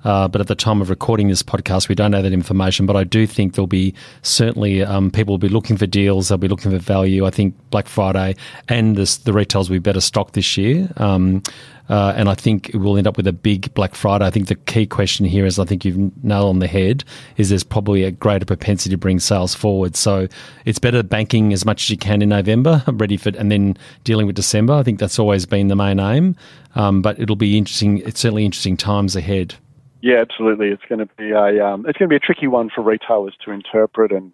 Uh, 0.03 0.27
but 0.27 0.41
at 0.41 0.47
the 0.47 0.55
time 0.55 0.81
of 0.81 0.89
recording 0.89 1.27
this 1.27 1.43
podcast, 1.43 1.89
we 1.89 1.95
don't 1.95 2.11
know 2.11 2.21
that 2.21 2.33
information. 2.33 2.85
But 2.85 2.95
I 2.95 3.03
do 3.03 3.27
think 3.27 3.53
there'll 3.53 3.67
be 3.67 3.93
certainly 4.21 4.83
um, 4.83 5.11
people 5.11 5.33
will 5.33 5.39
be 5.39 5.49
looking 5.49 5.77
for 5.77 5.85
deals. 5.85 6.29
They'll 6.29 6.37
be 6.37 6.47
looking 6.47 6.71
for 6.71 6.77
value. 6.77 7.25
I 7.25 7.29
think 7.29 7.55
Black 7.69 7.87
Friday 7.87 8.35
and 8.67 8.95
this, 8.95 9.17
the 9.17 9.33
retailers 9.33 9.69
will 9.69 9.75
be 9.75 9.79
better 9.79 10.01
stocked 10.01 10.33
this 10.33 10.57
year. 10.57 10.89
Um, 10.97 11.43
uh, 11.89 12.13
and 12.15 12.29
I 12.29 12.35
think 12.35 12.69
we'll 12.75 12.97
end 12.97 13.07
up 13.07 13.17
with 13.17 13.25
a 13.25 13.33
big 13.33 13.73
Black 13.73 13.95
Friday. 13.95 14.25
I 14.25 14.29
think 14.29 14.47
the 14.47 14.55
key 14.55 14.85
question 14.85 15.25
here 15.25 15.45
is 15.45 15.57
I 15.57 15.65
think 15.65 15.83
you've 15.83 16.23
nailed 16.23 16.49
on 16.49 16.59
the 16.59 16.67
head 16.67 17.03
is 17.37 17.49
there's 17.49 17.63
probably 17.63 18.03
a 18.03 18.11
greater 18.11 18.45
propensity 18.45 18.91
to 18.91 18.97
bring 18.97 19.19
sales 19.19 19.55
forward. 19.55 19.95
So 19.95 20.27
it's 20.65 20.77
better 20.77 21.01
banking 21.01 21.51
as 21.51 21.65
much 21.65 21.85
as 21.85 21.89
you 21.89 21.97
can 21.97 22.21
in 22.21 22.29
November, 22.29 22.83
ready 22.87 23.17
for, 23.17 23.29
and 23.29 23.51
then 23.51 23.75
dealing 24.03 24.27
with 24.27 24.35
December. 24.35 24.73
I 24.73 24.83
think 24.83 24.99
that's 24.99 25.17
always 25.17 25.47
been 25.47 25.67
the 25.67 25.75
main 25.75 25.99
aim. 25.99 26.35
Um, 26.75 27.01
but 27.01 27.19
it'll 27.19 27.35
be 27.35 27.57
interesting. 27.57 27.97
It's 27.99 28.19
certainly 28.19 28.45
interesting 28.45 28.77
times 28.77 29.15
ahead. 29.15 29.55
Yeah, 30.01 30.21
absolutely. 30.21 30.67
It's 30.67 30.83
going 30.87 30.99
to 30.99 31.09
be 31.17 31.31
a 31.31 31.65
um, 31.65 31.85
it's 31.87 31.97
going 31.97 32.07
to 32.07 32.13
be 32.13 32.15
a 32.15 32.19
tricky 32.19 32.47
one 32.47 32.69
for 32.73 32.81
retailers 32.81 33.35
to 33.45 33.51
interpret 33.51 34.11
and 34.11 34.31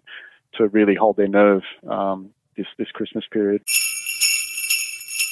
to 0.54 0.68
really 0.68 0.94
hold 0.94 1.16
their 1.16 1.28
nerve 1.28 1.62
um, 1.88 2.30
this 2.56 2.66
this 2.78 2.88
Christmas 2.92 3.24
period. 3.30 3.62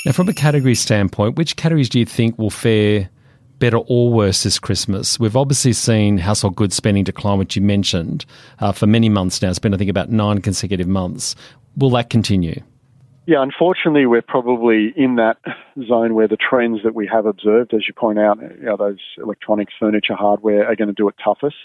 Now, 0.05 0.13
from 0.13 0.29
a 0.29 0.35
category 0.35 0.75
standpoint, 0.75 1.37
which 1.37 1.57
categories 1.57 1.89
do 1.89 1.99
you 1.99 2.05
think 2.05 2.39
will 2.39 2.51
fare 2.51 3.09
better 3.59 3.79
or 3.79 4.13
worse 4.13 4.43
this 4.43 4.59
Christmas? 4.59 5.19
We've 5.19 5.37
obviously 5.37 5.73
seen 5.73 6.19
household 6.19 6.57
goods 6.57 6.75
spending 6.75 7.05
decline, 7.05 7.39
which 7.39 7.57
you 7.57 7.63
mentioned, 7.63 8.27
uh, 8.59 8.73
for 8.73 8.87
many 8.87 9.09
months 9.09 9.41
now. 9.41 9.49
It's 9.49 9.59
been, 9.59 9.73
I 9.73 9.79
think, 9.79 9.89
about 9.89 10.11
nine 10.11 10.43
consecutive 10.43 10.89
months. 10.89 11.37
Will 11.77 11.91
that 11.91 12.11
continue? 12.11 12.61
Yeah, 13.27 13.43
unfortunately, 13.43 14.05
we're 14.05 14.21
probably 14.21 14.93
in 14.97 15.17
that 15.17 15.39
zone 15.89 16.15
where 16.15 16.29
the 16.29 16.37
trends 16.37 16.83
that 16.85 16.95
we 16.95 17.07
have 17.07 17.25
observed, 17.25 17.73
as 17.73 17.89
you 17.89 17.95
point 17.95 18.19
out, 18.19 18.39
you 18.41 18.67
know, 18.67 18.77
those 18.77 18.99
electronics, 19.17 19.73
furniture, 19.81 20.15
hardware 20.15 20.69
are 20.69 20.77
going 20.77 20.89
to 20.89 20.95
do 20.95 21.09
it 21.09 21.15
toughest. 21.25 21.57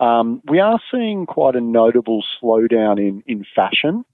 Um, 0.00 0.40
we 0.48 0.60
are 0.60 0.80
seeing 0.90 1.26
quite 1.26 1.56
a 1.56 1.60
notable 1.60 2.24
slowdown 2.40 2.98
in, 2.98 3.22
in 3.26 3.44
fashion. 3.54 4.04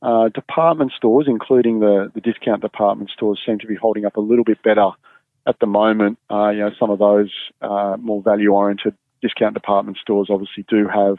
Uh, 0.00 0.30
department 0.30 0.92
stores, 0.96 1.26
including 1.28 1.80
the, 1.80 2.10
the 2.14 2.20
discount 2.20 2.62
department 2.62 3.10
stores, 3.10 3.38
seem 3.44 3.58
to 3.58 3.66
be 3.66 3.76
holding 3.76 4.06
up 4.06 4.16
a 4.16 4.20
little 4.20 4.44
bit 4.44 4.62
better 4.62 4.88
at 5.46 5.60
the 5.60 5.66
moment. 5.66 6.18
Uh, 6.30 6.48
you 6.48 6.60
know, 6.60 6.70
some 6.80 6.90
of 6.90 6.98
those 6.98 7.30
uh, 7.60 7.96
more 8.00 8.22
value-oriented 8.22 8.94
discount 9.20 9.54
department 9.54 9.98
stores 9.98 10.28
obviously 10.30 10.64
do 10.68 10.88
have 10.88 11.18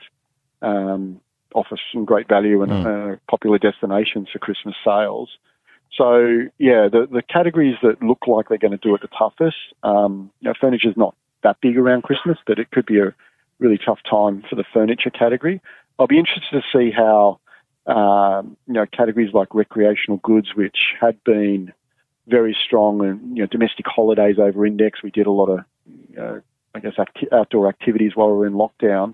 um, 0.63 1.21
offer 1.53 1.77
some 1.91 2.05
great 2.05 2.27
value 2.27 2.61
and 2.61 2.71
mm. 2.71 3.13
uh, 3.13 3.17
popular 3.29 3.57
destinations 3.57 4.29
for 4.31 4.39
Christmas 4.39 4.75
sales. 4.83 5.29
So 5.95 6.47
yeah, 6.57 6.87
the 6.91 7.07
the 7.11 7.21
categories 7.21 7.75
that 7.83 8.01
look 8.01 8.27
like 8.27 8.49
they're 8.49 8.57
going 8.57 8.71
to 8.71 8.77
do 8.77 8.95
it 8.95 9.01
the 9.01 9.07
toughest. 9.07 9.57
Um, 9.83 10.31
you 10.39 10.49
know, 10.49 10.55
furniture's 10.59 10.97
not 10.97 11.15
that 11.43 11.57
big 11.61 11.77
around 11.77 12.03
Christmas, 12.03 12.37
but 12.47 12.59
it 12.59 12.71
could 12.71 12.85
be 12.85 12.99
a 12.99 13.13
really 13.59 13.77
tough 13.77 13.99
time 14.09 14.43
for 14.49 14.55
the 14.55 14.63
furniture 14.73 15.11
category. 15.11 15.61
I'll 15.99 16.07
be 16.07 16.17
interested 16.17 16.51
to 16.51 16.77
see 16.77 16.91
how 16.91 17.39
um, 17.85 18.57
you 18.67 18.73
know 18.73 18.85
categories 18.85 19.33
like 19.33 19.53
recreational 19.53 20.17
goods, 20.17 20.55
which 20.55 20.95
had 20.99 21.23
been 21.23 21.71
very 22.27 22.55
strong 22.65 23.05
and 23.05 23.37
you 23.37 23.43
know 23.43 23.47
domestic 23.47 23.85
holidays 23.87 24.37
over 24.39 24.65
index. 24.65 25.03
We 25.03 25.11
did 25.11 25.27
a 25.27 25.31
lot 25.31 25.49
of 25.49 25.59
uh, 26.19 26.39
I 26.73 26.79
guess 26.79 26.93
acti- 26.97 27.31
outdoor 27.31 27.67
activities 27.67 28.15
while 28.15 28.29
we 28.29 28.37
were 28.37 28.47
in 28.47 28.53
lockdown. 28.53 29.13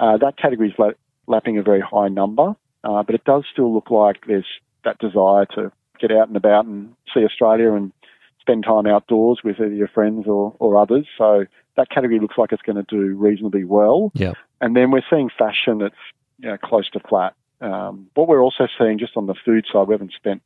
Uh, 0.00 0.16
that 0.18 0.36
category 0.36 0.68
is 0.68 0.78
lapping 1.26 1.58
a 1.58 1.62
very 1.62 1.80
high 1.80 2.08
number, 2.08 2.54
uh, 2.84 3.02
but 3.02 3.14
it 3.14 3.24
does 3.24 3.44
still 3.50 3.72
look 3.72 3.90
like 3.90 4.26
there's 4.26 4.46
that 4.84 4.98
desire 4.98 5.46
to 5.46 5.72
get 5.98 6.12
out 6.12 6.28
and 6.28 6.36
about 6.36 6.66
and 6.66 6.94
see 7.12 7.24
Australia 7.24 7.72
and 7.72 7.92
spend 8.40 8.64
time 8.64 8.86
outdoors 8.86 9.40
with 9.42 9.56
either 9.56 9.74
your 9.74 9.88
friends 9.88 10.26
or, 10.26 10.54
or 10.58 10.76
others. 10.76 11.06
So 11.18 11.46
that 11.76 11.90
category 11.90 12.20
looks 12.20 12.38
like 12.38 12.52
it's 12.52 12.62
going 12.62 12.76
to 12.76 12.84
do 12.88 13.16
reasonably 13.16 13.64
well. 13.64 14.12
Yeah. 14.14 14.34
And 14.60 14.76
then 14.76 14.90
we're 14.90 15.02
seeing 15.10 15.30
fashion 15.36 15.78
that's 15.78 15.94
you 16.38 16.48
know, 16.48 16.56
close 16.56 16.88
to 16.90 17.00
flat. 17.00 17.34
Um, 17.60 18.08
what 18.14 18.28
we're 18.28 18.42
also 18.42 18.68
seeing 18.78 18.98
just 18.98 19.16
on 19.16 19.26
the 19.26 19.34
food 19.34 19.66
side, 19.72 19.88
we 19.88 19.94
haven't 19.94 20.12
spent 20.12 20.42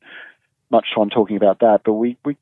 much 0.71 0.87
time 0.95 1.11
talking 1.11 1.37
about 1.37 1.61
that, 1.61 1.83
but 1.85 1.95
we, 1.95 2.17
we, 2.25 2.37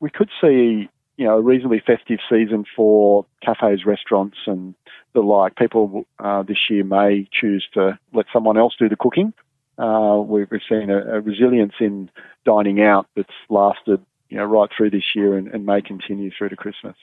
we 0.00 0.10
could 0.10 0.30
see 0.40 0.88
you 1.20 1.26
know, 1.26 1.36
a 1.36 1.42
reasonably 1.42 1.82
festive 1.86 2.18
season 2.30 2.64
for 2.74 3.26
cafes, 3.44 3.84
restaurants, 3.84 4.38
and 4.46 4.74
the 5.12 5.20
like. 5.20 5.54
People 5.54 6.06
uh, 6.18 6.42
this 6.42 6.56
year 6.70 6.82
may 6.82 7.28
choose 7.30 7.68
to 7.74 7.98
let 8.14 8.24
someone 8.32 8.56
else 8.56 8.74
do 8.78 8.88
the 8.88 8.96
cooking. 8.96 9.34
Uh, 9.76 10.16
we've, 10.24 10.48
seen 10.66 10.88
a, 10.88 11.16
a, 11.16 11.20
resilience 11.20 11.74
in 11.78 12.10
dining 12.46 12.80
out 12.80 13.06
that's 13.16 13.28
lasted, 13.50 14.00
you 14.30 14.38
know, 14.38 14.44
right 14.44 14.70
through 14.74 14.88
this 14.88 15.14
year 15.14 15.36
and, 15.36 15.48
and 15.48 15.66
may 15.66 15.82
continue 15.82 16.30
through 16.36 16.48
to 16.48 16.56
Christmas. 16.56 16.96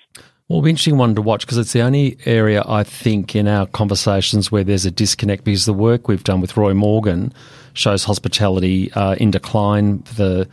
Well, 0.48 0.64
be 0.64 0.72
interesting 0.72 0.98
one 0.98 1.14
to 1.14 1.22
watch 1.22 1.42
because 1.42 1.60
it's 1.60 1.74
the 1.74 1.82
only 1.82 2.18
area 2.26 2.64
I 2.68 2.84
think 2.84 3.36
in 3.36 3.48
our 3.48 3.68
conversations 3.68 4.52
where 4.52 4.64
there's 4.64 4.86
a 4.86 4.92
disconnect 4.92 5.44
because 5.44 5.66
the 5.66 5.74
work 5.74 6.08
we've 6.08 6.24
done 6.24 6.42
with 6.42 6.58
Roy 6.58 6.74
Morgan 6.74 7.34
shows 7.74 8.04
hospitality 8.04 8.92
uh, 8.94 9.14
in 9.16 9.30
decline. 9.30 10.00
The 10.16 10.50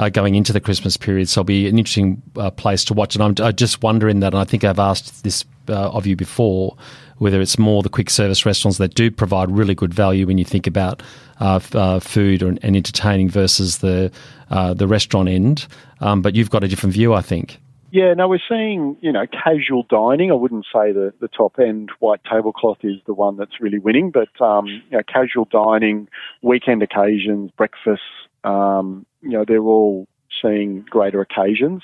uh, 0.00 0.08
going 0.08 0.34
into 0.34 0.52
the 0.52 0.60
Christmas 0.60 0.96
period. 0.96 1.28
So 1.28 1.42
it'll 1.42 1.46
be 1.46 1.68
an 1.68 1.78
interesting 1.78 2.22
uh, 2.36 2.50
place 2.50 2.84
to 2.86 2.94
watch. 2.94 3.14
And 3.14 3.22
I'm, 3.22 3.46
I 3.46 3.52
just 3.52 3.82
wondering 3.82 4.20
that, 4.20 4.32
and 4.32 4.40
I 4.40 4.44
think 4.44 4.64
I've 4.64 4.78
asked 4.78 5.22
this 5.24 5.44
uh, 5.68 5.90
of 5.90 6.06
you 6.06 6.16
before, 6.16 6.74
whether 7.18 7.38
it's 7.38 7.58
more 7.58 7.82
the 7.82 7.90
quick 7.90 8.08
service 8.08 8.46
restaurants 8.46 8.78
that 8.78 8.94
do 8.94 9.10
provide 9.10 9.50
really 9.50 9.74
good 9.74 9.92
value 9.92 10.26
when 10.26 10.38
you 10.38 10.44
think 10.44 10.66
about 10.66 11.02
uh, 11.38 11.60
uh, 11.74 12.00
food 12.00 12.42
and, 12.42 12.58
and, 12.62 12.76
entertaining 12.76 13.28
versus 13.28 13.78
the 13.78 14.10
uh, 14.48 14.72
the 14.72 14.88
restaurant 14.88 15.28
end. 15.28 15.66
Um, 16.00 16.22
but 16.22 16.34
you've 16.34 16.50
got 16.50 16.64
a 16.64 16.68
different 16.68 16.94
view, 16.94 17.12
I 17.12 17.20
think. 17.20 17.58
Yeah, 17.92 18.14
no, 18.14 18.28
we're 18.28 18.38
seeing, 18.48 18.96
you 19.00 19.12
know, 19.12 19.26
casual 19.26 19.84
dining. 19.90 20.30
I 20.30 20.34
wouldn't 20.34 20.64
say 20.72 20.92
the, 20.92 21.12
the 21.20 21.28
top 21.28 21.58
end 21.58 21.90
white 21.98 22.20
tablecloth 22.24 22.78
is 22.84 22.96
the 23.06 23.14
one 23.14 23.36
that's 23.36 23.60
really 23.60 23.80
winning, 23.80 24.12
but, 24.12 24.28
um, 24.40 24.66
you 24.66 24.82
know, 24.92 25.02
casual 25.02 25.46
dining, 25.50 26.08
weekend 26.40 26.84
occasions, 26.84 27.50
breakfasts, 27.56 28.04
um, 28.44 29.06
you 29.22 29.30
know, 29.30 29.44
they're 29.46 29.62
all 29.62 30.08
seeing 30.42 30.84
greater 30.88 31.20
occasions. 31.20 31.82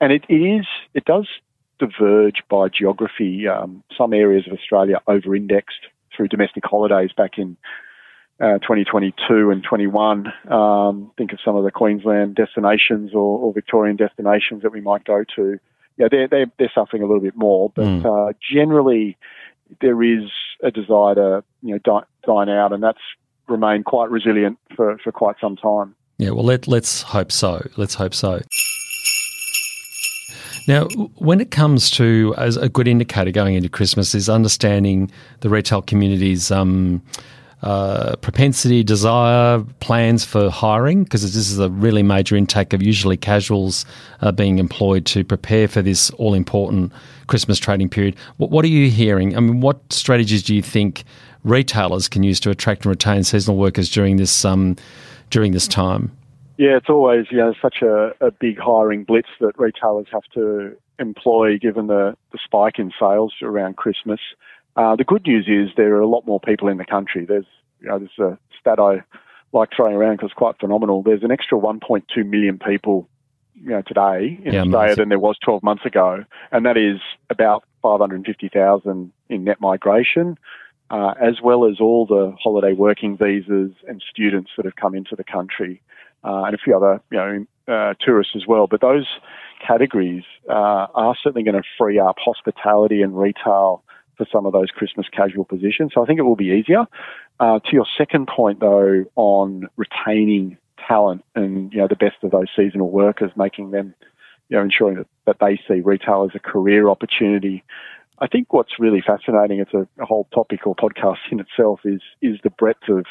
And 0.00 0.12
it, 0.12 0.24
it 0.28 0.34
is, 0.34 0.66
it 0.94 1.04
does 1.04 1.28
diverge 1.78 2.42
by 2.48 2.68
geography. 2.68 3.48
Um, 3.48 3.82
some 3.96 4.12
areas 4.12 4.46
of 4.46 4.52
Australia 4.52 5.00
over 5.06 5.34
indexed 5.34 5.86
through 6.14 6.28
domestic 6.28 6.64
holidays 6.64 7.10
back 7.16 7.38
in 7.38 7.56
uh, 8.40 8.58
2022 8.58 9.50
and 9.50 9.62
21. 9.62 10.32
Um, 10.50 11.12
think 11.16 11.32
of 11.32 11.38
some 11.44 11.56
of 11.56 11.64
the 11.64 11.70
Queensland 11.70 12.34
destinations 12.34 13.14
or, 13.14 13.38
or, 13.38 13.52
Victorian 13.52 13.96
destinations 13.96 14.62
that 14.62 14.72
we 14.72 14.80
might 14.80 15.04
go 15.04 15.24
to. 15.36 15.58
Yeah, 15.96 16.08
they're, 16.10 16.26
they're, 16.26 16.46
they're 16.58 16.72
suffering 16.74 17.02
a 17.02 17.06
little 17.06 17.22
bit 17.22 17.36
more, 17.36 17.70
but 17.74 17.84
mm. 17.84 18.04
uh, 18.04 18.32
generally 18.52 19.16
there 19.80 20.02
is 20.02 20.30
a 20.62 20.70
desire 20.70 21.14
to 21.14 21.44
you 21.62 21.74
know 21.74 21.78
dine, 21.78 22.04
dine 22.26 22.48
out, 22.48 22.72
and 22.72 22.82
that's 22.82 22.98
remained 23.48 23.84
quite 23.84 24.10
resilient 24.10 24.58
for, 24.74 24.98
for 24.98 25.12
quite 25.12 25.36
some 25.40 25.56
time. 25.56 25.94
Yeah, 26.18 26.30
well, 26.30 26.44
let, 26.44 26.68
let's 26.68 27.02
hope 27.02 27.32
so. 27.32 27.66
Let's 27.76 27.94
hope 27.94 28.14
so. 28.14 28.40
Now, 30.66 30.86
when 31.16 31.40
it 31.40 31.50
comes 31.50 31.90
to 31.92 32.34
as 32.38 32.56
a 32.56 32.68
good 32.68 32.88
indicator 32.88 33.30
going 33.30 33.54
into 33.54 33.68
Christmas 33.68 34.14
is 34.14 34.28
understanding 34.28 35.10
the 35.40 35.50
retail 35.50 35.82
community's 35.82 36.50
um, 36.50 37.02
uh, 37.64 38.14
propensity, 38.16 38.84
desire, 38.84 39.60
plans 39.80 40.22
for 40.22 40.50
hiring, 40.50 41.02
because 41.02 41.22
this 41.22 41.50
is 41.50 41.58
a 41.58 41.70
really 41.70 42.02
major 42.02 42.36
intake 42.36 42.74
of 42.74 42.82
usually 42.82 43.16
casuals 43.16 43.86
uh, 44.20 44.30
being 44.30 44.58
employed 44.58 45.06
to 45.06 45.24
prepare 45.24 45.66
for 45.66 45.80
this 45.80 46.10
all 46.10 46.34
important 46.34 46.92
Christmas 47.26 47.58
trading 47.58 47.88
period. 47.88 48.16
What, 48.36 48.50
what, 48.50 48.66
are 48.66 48.68
you 48.68 48.90
hearing? 48.90 49.34
I 49.34 49.40
mean, 49.40 49.62
what 49.62 49.80
strategies 49.90 50.42
do 50.42 50.54
you 50.54 50.60
think 50.60 51.04
retailers 51.42 52.06
can 52.06 52.22
use 52.22 52.38
to 52.40 52.50
attract 52.50 52.84
and 52.84 52.90
retain 52.90 53.24
seasonal 53.24 53.56
workers 53.56 53.88
during 53.88 54.16
this 54.16 54.44
um, 54.44 54.76
during 55.30 55.52
this 55.52 55.66
time? 55.66 56.14
Yeah, 56.58 56.76
it's 56.76 56.90
always 56.90 57.26
you 57.30 57.38
know 57.38 57.54
such 57.62 57.76
a, 57.80 58.12
a 58.20 58.30
big 58.30 58.58
hiring 58.58 59.04
blitz 59.04 59.30
that 59.40 59.58
retailers 59.58 60.06
have 60.12 60.24
to 60.34 60.76
employ 60.98 61.58
given 61.58 61.86
the, 61.86 62.14
the 62.30 62.38
spike 62.44 62.78
in 62.78 62.92
sales 63.00 63.32
around 63.42 63.78
Christmas. 63.78 64.20
Uh, 64.76 64.96
the 64.96 65.04
good 65.04 65.26
news 65.26 65.46
is 65.48 65.74
there 65.76 65.94
are 65.96 66.00
a 66.00 66.06
lot 66.06 66.26
more 66.26 66.40
people 66.40 66.68
in 66.68 66.78
the 66.78 66.84
country. 66.84 67.24
There's, 67.24 67.46
you 67.80 67.88
know, 67.88 67.98
there's 67.98 68.18
a 68.18 68.38
stat 68.58 68.78
I 68.78 69.02
like 69.52 69.70
throwing 69.74 69.94
around 69.94 70.16
because 70.16 70.30
it's 70.30 70.38
quite 70.38 70.58
phenomenal. 70.58 71.02
There's 71.02 71.22
an 71.22 71.30
extra 71.30 71.58
1.2 71.58 72.02
million 72.26 72.58
people, 72.58 73.08
you 73.54 73.70
know, 73.70 73.82
today 73.86 74.40
in 74.44 74.52
Yeah, 74.52 74.60
Australia 74.62 74.78
amazing. 74.86 74.96
than 75.02 75.08
there 75.10 75.18
was 75.20 75.36
12 75.44 75.62
months 75.62 75.84
ago, 75.86 76.24
and 76.50 76.66
that 76.66 76.76
is 76.76 77.00
about 77.30 77.62
550,000 77.82 79.12
in 79.28 79.44
net 79.44 79.60
migration, 79.60 80.36
uh, 80.90 81.14
as 81.20 81.40
well 81.42 81.66
as 81.66 81.80
all 81.80 82.04
the 82.06 82.34
holiday 82.42 82.72
working 82.72 83.16
visas 83.16 83.70
and 83.86 84.02
students 84.10 84.50
that 84.56 84.64
have 84.64 84.76
come 84.76 84.94
into 84.96 85.14
the 85.14 85.24
country, 85.24 85.80
uh, 86.24 86.42
and 86.44 86.54
a 86.54 86.58
few 86.58 86.76
other, 86.76 87.00
you 87.12 87.18
know, 87.18 87.46
uh, 87.72 87.94
tourists 88.00 88.32
as 88.34 88.46
well. 88.46 88.66
But 88.66 88.80
those 88.80 89.06
categories 89.64 90.24
uh, 90.48 90.86
are 90.94 91.14
certainly 91.22 91.44
going 91.44 91.56
to 91.62 91.68
free 91.78 91.98
up 91.98 92.16
hospitality 92.18 93.02
and 93.02 93.16
retail 93.16 93.84
for 94.16 94.26
some 94.30 94.46
of 94.46 94.52
those 94.52 94.70
Christmas 94.70 95.06
casual 95.12 95.44
positions. 95.44 95.92
So 95.94 96.02
I 96.02 96.06
think 96.06 96.18
it 96.18 96.22
will 96.22 96.36
be 96.36 96.46
easier. 96.46 96.86
Uh, 97.40 97.58
to 97.58 97.72
your 97.72 97.86
second 97.98 98.28
point, 98.28 98.60
though, 98.60 99.04
on 99.16 99.68
retaining 99.76 100.56
talent 100.86 101.24
and 101.34 101.72
you 101.72 101.78
know 101.78 101.88
the 101.88 101.96
best 101.96 102.16
of 102.22 102.30
those 102.30 102.48
seasonal 102.54 102.90
workers, 102.90 103.30
making 103.36 103.70
them, 103.70 103.94
you 104.48 104.56
know, 104.56 104.62
ensuring 104.62 104.96
that, 104.96 105.06
that 105.26 105.36
they 105.40 105.60
see 105.68 105.80
retail 105.80 106.28
as 106.28 106.34
a 106.34 106.38
career 106.38 106.88
opportunity. 106.88 107.64
I 108.18 108.28
think 108.28 108.52
what's 108.52 108.78
really 108.78 109.02
fascinating, 109.04 109.58
it's 109.58 109.74
a, 109.74 109.88
a 110.00 110.04
whole 110.04 110.28
topic 110.32 110.66
or 110.66 110.76
podcast 110.76 111.18
in 111.30 111.40
itself, 111.40 111.80
is 111.84 112.00
is 112.22 112.38
the 112.44 112.50
breadth 112.50 112.88
of 112.88 113.06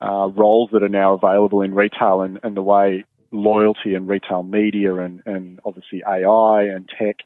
uh, 0.00 0.28
roles 0.28 0.70
that 0.72 0.82
are 0.82 0.88
now 0.88 1.14
available 1.14 1.62
in 1.62 1.74
retail 1.74 2.22
and, 2.22 2.38
and 2.42 2.56
the 2.56 2.62
way 2.62 3.04
loyalty 3.30 3.94
and 3.94 4.08
retail 4.08 4.42
media 4.42 4.94
and, 4.96 5.22
and 5.26 5.60
obviously 5.64 6.02
AI 6.06 6.62
and 6.62 6.88
tech 6.88 7.16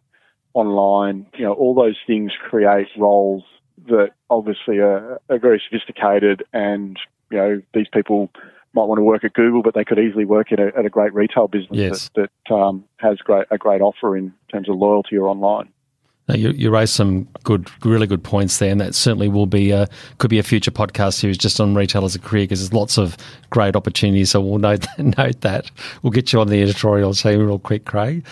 online, 0.55 1.27
you 1.35 1.45
know, 1.45 1.53
all 1.53 1.75
those 1.75 1.97
things 2.07 2.33
create 2.49 2.89
roles 2.97 3.43
that 3.89 4.11
obviously 4.31 4.79
are, 4.79 5.21
are 5.29 5.39
very 5.39 5.61
sophisticated 5.69 6.45
and, 6.53 6.99
you 7.31 7.39
know, 7.39 7.63
these 7.75 7.89
people 7.93 8.31
might 8.75 8.85
want 8.85 8.99
to 8.99 9.03
work 9.03 9.25
at 9.25 9.33
Google, 9.35 9.63
but 9.63 9.75
they 9.75 9.85
could 9.85 9.99
easily 9.99 10.25
work 10.25 10.53
at 10.53 10.61
a, 10.61 10.73
at 10.77 10.87
a 10.87 10.91
great 10.91 11.13
retail 11.15 11.49
business 11.49 11.79
Yes. 11.79 12.11
that, 12.15 12.31
that 12.49 12.55
um, 12.55 12.85
has 12.97 13.19
great 13.19 13.47
a 13.51 13.59
great 13.59 13.81
offer 13.81 14.17
in 14.17 14.33
terms 14.51 14.69
of 14.69 14.77
loyalty 14.77 15.17
or 15.17 15.29
online. 15.29 15.69
You, 16.29 16.51
you 16.51 16.71
raised 16.71 16.95
some 16.95 17.25
good, 17.43 17.69
really 17.85 18.07
good 18.07 18.23
points 18.23 18.59
there, 18.59 18.71
and 18.71 18.81
that 18.81 18.95
certainly 18.95 19.29
will 19.29 19.47
be 19.47 19.73
a, 19.73 19.89
could 20.19 20.31
be 20.31 20.39
a 20.39 20.43
future 20.43 20.71
podcast 20.71 21.15
series 21.15 21.37
just 21.37 21.61
on 21.61 21.75
retail 21.75 22.05
as 22.05 22.15
a 22.15 22.19
career 22.19 22.45
because 22.45 22.61
there's 22.61 22.73
lots 22.73 22.97
of 22.97 23.17
great 23.51 23.75
opportunities. 23.75 24.31
So 24.31 24.41
we'll 24.41 24.59
note 24.59 24.87
note 24.99 25.41
that. 25.41 25.71
We'll 26.03 26.13
get 26.13 26.33
you 26.33 26.41
on 26.41 26.49
the 26.49 26.63
editorial 26.63 27.13
team 27.13 27.45
real 27.45 27.59
quick, 27.59 27.85
Craig. 27.85 28.25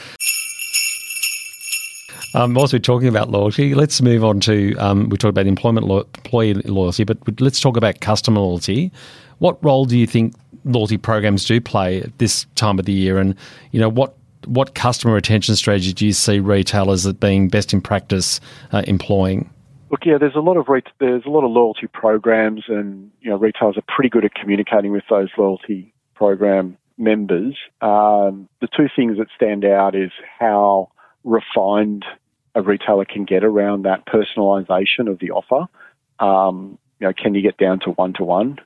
Um, 2.35 2.55
whilst 2.55 2.73
we're 2.73 2.79
talking 2.79 3.09
about 3.09 3.31
loyalty, 3.31 3.75
let's 3.75 4.01
move 4.01 4.25
on 4.25 4.41
to 4.41 4.77
um, 4.77 5.09
we 5.09 5.17
talked 5.17 5.31
about 5.31 5.47
employment 5.47 5.87
lo- 5.87 6.07
employee 6.17 6.55
loyalty, 6.55 7.05
but 7.05 7.19
let's 7.41 7.61
talk 7.61 7.77
about 7.77 8.01
customer 8.01 8.41
loyalty. 8.41 8.93
What 9.39 9.63
role 9.65 9.85
do 9.85 9.99
you 9.99 10.07
think 10.07 10.35
loyalty 10.65 10.97
programs 10.97 11.45
do 11.45 11.61
play 11.61 12.03
at 12.03 12.19
this 12.19 12.47
time 12.55 12.79
of 12.79 12.85
the 12.85 12.93
year, 12.93 13.19
and 13.19 13.35
you 13.73 13.81
know 13.81 13.89
what 13.89 14.17
what 14.47 14.75
customer 14.75 15.15
retention 15.15 15.57
strategy 15.57 15.93
do 15.93 16.07
you 16.07 16.13
see 16.13 16.39
retailers 16.39 17.05
as 17.05 17.13
being 17.15 17.49
best 17.49 17.73
in 17.73 17.81
practice 17.81 18.41
uh, 18.73 18.83
employing? 18.87 19.51
Look, 19.91 20.07
yeah, 20.07 20.19
there's 20.19 20.37
a 20.37 20.41
lot 20.41 20.57
of 20.57 20.69
re- 20.69 20.83
there's 21.01 21.25
a 21.27 21.31
lot 21.31 21.45
of 21.45 21.51
loyalty 21.51 21.89
programs, 21.89 22.65
and 22.69 23.11
you 23.21 23.31
know, 23.31 23.37
retailers 23.37 23.77
are 23.77 23.85
pretty 23.89 24.09
good 24.09 24.25
at 24.25 24.35
communicating 24.35 24.93
with 24.93 25.05
those 25.11 25.31
loyalty 25.37 25.93
program 26.15 26.77
members. 26.97 27.57
Um, 27.81 28.49
the 28.61 28.69
two 28.69 28.89
things 28.95 29.19
that 29.19 29.27
stand 29.35 29.65
out 29.65 29.97
is 29.97 30.13
how 30.39 30.93
refined 31.25 32.05
a 32.55 32.63
retailer 32.63 33.05
can 33.05 33.25
get 33.25 33.45
around 33.45 33.85
that 33.85 34.07
personalisation 34.07 35.09
of 35.09 35.19
the 35.19 35.31
offer. 35.31 35.69
Um, 36.19 36.79
you 37.01 37.07
know, 37.07 37.13
can 37.13 37.35
you 37.35 37.43
get 37.43 37.57
down 37.57 37.81
to 37.81 37.91
one 37.91 38.13
to 38.15 38.25
one, 38.25 38.59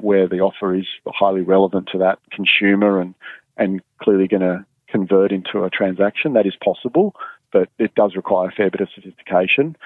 where 0.00 0.26
the 0.26 0.40
offer 0.40 0.74
is 0.74 0.86
highly 1.06 1.42
relevant 1.42 1.88
to 1.92 1.98
that 1.98 2.18
consumer 2.30 3.00
and 3.00 3.14
and 3.56 3.80
clearly 3.98 4.26
going 4.26 4.40
to 4.40 4.64
convert 4.88 5.32
into 5.32 5.64
a 5.64 5.70
transaction? 5.70 6.32
That 6.32 6.46
is 6.46 6.54
possible, 6.64 7.14
but 7.52 7.68
it 7.78 7.94
does 7.94 8.16
require 8.16 8.48
a 8.48 8.52
fair 8.52 8.70
bit 8.70 8.80
of 8.80 8.88
sophistication. 8.94 9.76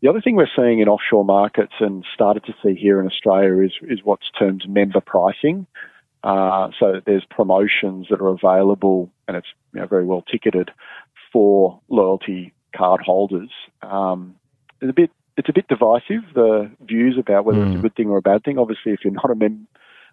The 0.00 0.08
other 0.08 0.20
thing 0.20 0.36
we're 0.36 0.46
seeing 0.54 0.78
in 0.78 0.88
offshore 0.88 1.24
markets 1.24 1.74
and 1.80 2.04
started 2.14 2.44
to 2.44 2.54
see 2.62 2.74
here 2.74 3.00
in 3.00 3.06
Australia 3.06 3.66
is 3.66 3.72
is 3.82 4.04
what's 4.04 4.30
termed 4.38 4.68
member 4.68 5.00
pricing. 5.00 5.66
Uh, 6.22 6.70
so 6.78 7.00
there's 7.04 7.24
promotions 7.24 8.06
that 8.10 8.20
are 8.20 8.28
available, 8.28 9.10
and 9.26 9.36
it's 9.36 9.48
you 9.72 9.80
know, 9.80 9.86
very 9.86 10.04
well 10.04 10.22
ticketed 10.22 10.70
for 11.32 11.80
loyalty 11.88 12.52
card 12.74 13.00
holders. 13.00 13.50
Um, 13.82 14.36
it's 14.80 14.90
a 14.90 14.94
bit 14.94 15.10
it's 15.36 15.48
a 15.48 15.52
bit 15.52 15.68
divisive 15.68 16.22
the 16.34 16.68
views 16.80 17.16
about 17.16 17.44
whether 17.44 17.62
it's 17.62 17.74
a 17.76 17.78
Mm. 17.78 17.82
good 17.82 17.94
thing 17.94 18.10
or 18.10 18.18
a 18.18 18.22
bad 18.22 18.42
thing. 18.42 18.58
Obviously, 18.58 18.92
if 18.92 19.04
you're 19.04 19.12
not 19.12 19.30
a 19.30 19.36
mem- 19.36 19.68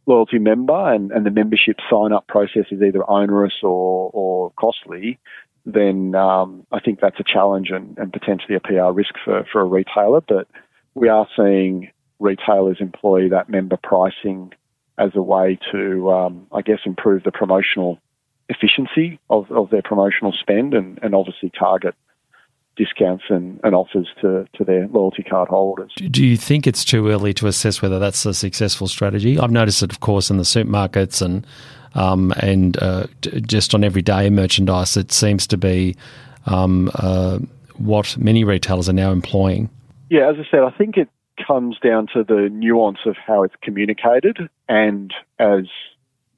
loyalty 0.06 0.38
member 0.38 0.94
and, 0.94 1.12
and 1.12 1.26
the 1.26 1.32
membership 1.32 1.78
sign 1.90 2.14
up 2.14 2.28
process 2.28 2.66
is 2.70 2.80
either 2.82 3.04
onerous 3.10 3.56
or, 3.64 4.12
or 4.14 4.52
costly, 4.52 5.18
then 5.66 6.14
um, 6.14 6.68
I 6.72 6.80
think 6.80 7.00
that's 7.00 7.20
a 7.20 7.24
challenge 7.24 7.72
and, 7.72 7.98
and 7.98 8.14
potentially 8.14 8.56
a 8.56 8.60
PR 8.60 8.92
risk 8.92 9.16
for, 9.24 9.46
for 9.52 9.62
a 9.62 9.66
retailer. 9.66 10.22
But 10.22 10.48
we 10.94 11.10
are 11.10 11.28
seeing 11.36 11.90
retailers 12.20 12.78
employ 12.80 13.30
that 13.30 13.50
member 13.50 13.78
pricing 13.82 14.54
as 15.00 15.10
a 15.16 15.24
way 15.24 15.58
to, 15.72 16.12
um, 16.12 16.46
I 16.54 16.62
guess, 16.62 16.80
improve 16.86 17.24
the 17.24 17.32
promotional 17.32 17.98
efficiency 18.50 19.20
of, 19.30 19.52
of 19.52 19.70
their 19.70 19.82
promotional 19.82 20.32
spend 20.32 20.74
and, 20.74 21.00
and 21.02 21.16
obviously 21.16 21.52
target 21.58 21.96
discounts 22.76 23.24
and, 23.30 23.60
and 23.64 23.74
offers 23.74 24.08
to, 24.22 24.48
to 24.54 24.64
their 24.64 24.88
loyalty 24.88 25.24
card 25.24 25.48
holders. 25.48 25.94
Do 25.96 26.26
you 26.26 26.38
think 26.38 26.68
it's 26.68 26.84
too 26.84 27.08
early 27.10 27.34
to 27.36 27.48
assess 27.48 27.82
whether 27.82 28.00
that's 28.00 28.26
a 28.26 28.34
successful 28.34 28.88
strategy? 28.88 29.40
I've 29.40 29.52
noticed 29.52 29.82
it, 29.82 29.92
of 29.92 30.00
course, 30.02 30.30
in 30.30 30.38
the 30.38 30.44
supermarkets 30.44 31.22
and 31.22 31.46
um, 31.96 32.34
and 32.42 32.78
uh, 32.84 33.08
d- 33.22 33.40
just 33.40 33.74
on 33.74 33.84
everyday 33.84 34.30
merchandise. 34.30 34.98
It 34.98 35.14
seems 35.14 35.48
to 35.48 35.58
be 35.58 35.96
um, 36.46 36.92
uh, 36.96 37.40
what 37.78 38.18
many 38.18 38.44
retailers 38.44 38.90
are 38.90 38.94
now 38.94 39.12
employing. 39.12 39.70
Yeah, 40.10 40.30
as 40.30 40.36
I 40.38 40.44
said, 40.52 40.60
I 40.60 40.72
think 40.72 40.98
it 40.98 41.08
comes 41.48 41.80
down 41.80 42.08
to 42.14 42.24
the 42.24 42.50
nuance 42.52 43.00
of 43.06 43.16
how 43.16 43.44
it's 43.44 43.56
communicated, 43.62 44.50
and 44.68 45.14
as 45.40 45.68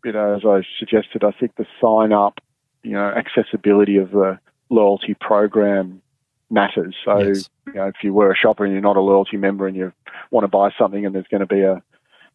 you 0.03 0.11
know, 0.11 0.35
as 0.35 0.45
I 0.45 0.61
suggested, 0.79 1.23
I 1.23 1.31
think 1.31 1.55
the 1.55 1.65
sign 1.81 2.13
up, 2.13 2.39
you 2.83 2.91
know, 2.91 3.07
accessibility 3.09 3.97
of 3.97 4.11
the 4.11 4.39
loyalty 4.69 5.15
program 5.19 6.01
matters. 6.49 6.95
So, 7.03 7.19
Yes. 7.19 7.49
you 7.67 7.73
know, 7.73 7.87
if 7.87 7.95
you 8.03 8.13
were 8.13 8.31
a 8.31 8.35
shopper 8.35 8.63
and 8.63 8.73
you're 8.73 8.81
not 8.81 8.97
a 8.97 9.01
loyalty 9.01 9.37
member 9.37 9.67
and 9.67 9.75
you 9.75 9.91
want 10.31 10.43
to 10.43 10.47
buy 10.47 10.71
something 10.77 11.05
and 11.05 11.13
there's 11.13 11.27
going 11.27 11.41
to 11.41 11.47
be 11.47 11.61
a 11.61 11.81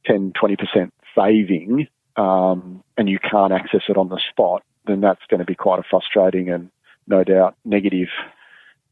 10, 0.07 0.33
20% 0.33 0.91
saving 1.15 1.89
um, 2.17 2.83
and 2.97 3.09
you 3.09 3.19
can't 3.19 3.53
access 3.53 3.83
it 3.89 3.97
on 3.97 4.09
the 4.09 4.21
spot, 4.31 4.63
then 4.87 5.01
that's 5.01 5.23
going 5.29 5.41
to 5.41 5.47
be 5.47 5.55
quite 5.55 5.79
a 5.79 5.83
frustrating 5.89 6.51
and 6.51 6.71
no 7.07 7.25
doubt 7.25 7.57
negative 7.65 8.09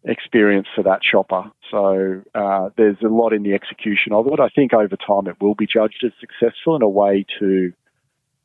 experience 0.04 0.66
for 0.74 0.82
that 0.82 1.00
shopper. 1.04 1.50
So 1.70 2.22
uh, 2.34 2.70
there's 2.76 2.96
a 3.02 3.08
lot 3.08 3.32
in 3.32 3.42
the 3.42 3.52
execution 3.52 4.12
of 4.12 4.26
it. 4.28 4.40
I 4.40 4.48
think 4.48 4.72
over 4.72 4.96
time 4.96 5.26
it 5.26 5.40
will 5.40 5.54
be 5.54 5.66
judged 5.66 6.02
as 6.04 6.12
successful 6.18 6.76
in 6.76 6.82
a 6.82 6.88
way 6.88 7.26
to, 7.38 7.72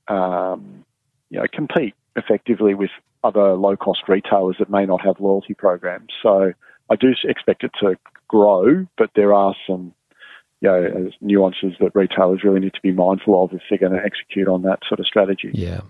um, 0.08 0.86
you 1.30 1.40
know, 1.40 1.46
compete 1.52 1.96
effectively 2.16 2.74
with 2.74 2.92
other 3.24 3.54
low 3.54 3.76
cost 3.76 4.04
retailers 4.08 4.56
that 4.60 4.70
may 4.70 4.86
not 4.86 5.04
have 5.06 5.20
loyalty 5.20 5.54
programs. 5.54 6.10
So 6.22 6.54
I 6.90 6.96
do 6.96 7.14
expect 7.24 7.64
it 7.64 7.72
to 7.82 7.98
grow, 8.28 8.86
but 8.98 9.10
there 9.16 9.34
are 9.34 9.56
some 9.68 9.94
you 10.62 10.70
know, 10.70 11.12
nuances 11.22 11.74
that 11.80 11.94
retailers 11.94 12.44
really 12.44 12.60
need 12.60 12.74
to 12.74 12.82
be 12.82 12.92
mindful 12.92 13.44
of 13.44 13.54
if 13.54 13.62
they're 13.70 13.78
going 13.80 13.92
to 13.92 14.04
execute 14.04 14.48
on 14.48 14.62
that 14.64 14.80
sort 14.88 15.00
of 15.00 15.06
strategy. 15.06 15.52
Yeah. 15.54 15.82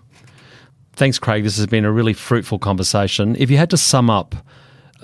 Thanks, 0.92 1.18
Craig. 1.18 1.44
This 1.44 1.56
has 1.58 1.66
been 1.66 1.84
a 1.84 1.92
really 1.92 2.14
fruitful 2.14 2.58
conversation. 2.58 3.36
If 3.38 3.50
you 3.50 3.58
had 3.58 3.70
to 3.70 3.76
sum 3.76 4.08
up 4.08 4.34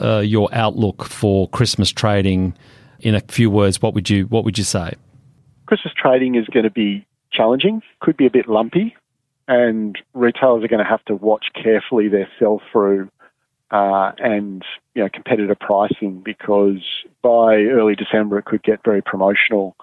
uh, 0.01 0.18
your 0.18 0.48
outlook 0.53 1.05
for 1.05 1.48
Christmas 1.48 1.90
trading 1.90 2.55
in 3.01 3.14
a 3.14 3.20
few 3.20 3.51
words, 3.51 3.83
what 3.83 3.94
would 3.94 4.09
you 4.09 4.25
what 4.25 4.44
would 4.44 4.57
you 4.57 4.64
say? 4.64 4.94
Christmas 5.66 5.92
trading 5.94 6.35
is 6.35 6.46
going 6.46 6.64
to 6.64 6.70
be 6.70 7.07
challenging, 7.31 7.83
could 8.01 8.16
be 8.16 8.27
a 8.27 8.31
bit 8.31 8.48
lumpy, 8.48 8.96
and 9.48 9.96
retailers 10.14 10.64
are 10.64 10.68
going 10.68 10.85
to 10.85 10.88
have 10.88 11.05
to 11.07 11.14
watch 11.14 11.46
carefully 11.55 12.09
their 12.09 12.28
sell 12.38 12.61
through 12.70 13.11
uh, 13.70 14.12
and 14.18 14.64
you 14.94 15.02
know 15.02 15.09
competitor 15.09 15.57
pricing 15.59 16.20
because 16.22 16.83
by 17.22 17.57
early 17.57 17.94
December 17.94 18.38
it 18.38 18.44
could 18.44 18.62
get 18.62 18.85
very 18.85 19.02
promotional 19.02 19.74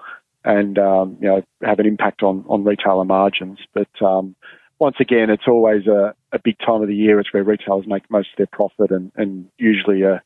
and 0.46 0.78
um, 0.78 1.18
you 1.20 1.28
know 1.28 1.44
have 1.64 1.80
an 1.80 1.88
impact 1.88 2.24
on 2.24 2.46
on 2.48 2.64
retailer 2.64 3.06
margins. 3.06 3.60
But 3.74 3.90
um, 4.02 4.36
once 4.78 4.98
again, 5.00 5.30
it's 5.30 5.48
always 5.48 5.88
a, 5.88 6.14
a 6.32 6.40
big 6.40 6.58
time 6.60 6.82
of 6.82 6.88
the 6.88 6.96
year. 6.96 7.20
It's 7.20 7.34
where 7.34 7.44
retailers 7.44 7.88
make 7.88 8.10
most 8.10 8.30
of 8.32 8.38
their 8.38 8.48
profit 8.48 8.92
and, 8.92 9.12
and 9.16 9.50
usually 9.58 10.04
a 10.04 10.22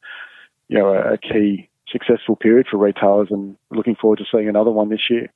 you 0.67 0.77
know 0.77 0.93
a 0.93 1.17
key 1.17 1.69
successful 1.87 2.35
period 2.35 2.67
for 2.69 2.77
retailers. 2.77 3.29
And 3.31 3.55
looking 3.71 3.95
forward 3.95 4.19
to 4.19 4.25
seeing 4.31 4.49
another 4.49 4.71
one 4.71 4.89
this 4.89 5.09
year. 5.09 5.31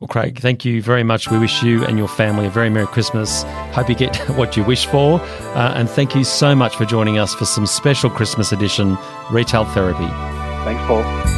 Well, 0.00 0.06
Craig, 0.06 0.38
thank 0.38 0.64
you 0.64 0.80
very 0.80 1.02
much. 1.02 1.28
We 1.28 1.38
wish 1.38 1.60
you 1.62 1.84
and 1.84 1.98
your 1.98 2.06
family 2.06 2.46
a 2.46 2.50
very 2.50 2.70
Merry 2.70 2.86
Christmas. 2.86 3.42
Hope 3.72 3.88
you 3.88 3.96
get 3.96 4.16
what 4.36 4.56
you 4.56 4.62
wish 4.62 4.86
for. 4.86 5.20
Uh, 5.20 5.72
and 5.74 5.90
thank 5.90 6.14
you 6.14 6.22
so 6.22 6.54
much 6.54 6.76
for 6.76 6.84
joining 6.84 7.18
us 7.18 7.34
for 7.34 7.44
some 7.44 7.66
special 7.66 8.08
Christmas 8.08 8.52
edition 8.52 8.96
Retail 9.32 9.64
Therapy. 9.64 10.06
Thanks, 10.64 10.82
Paul. 10.86 11.37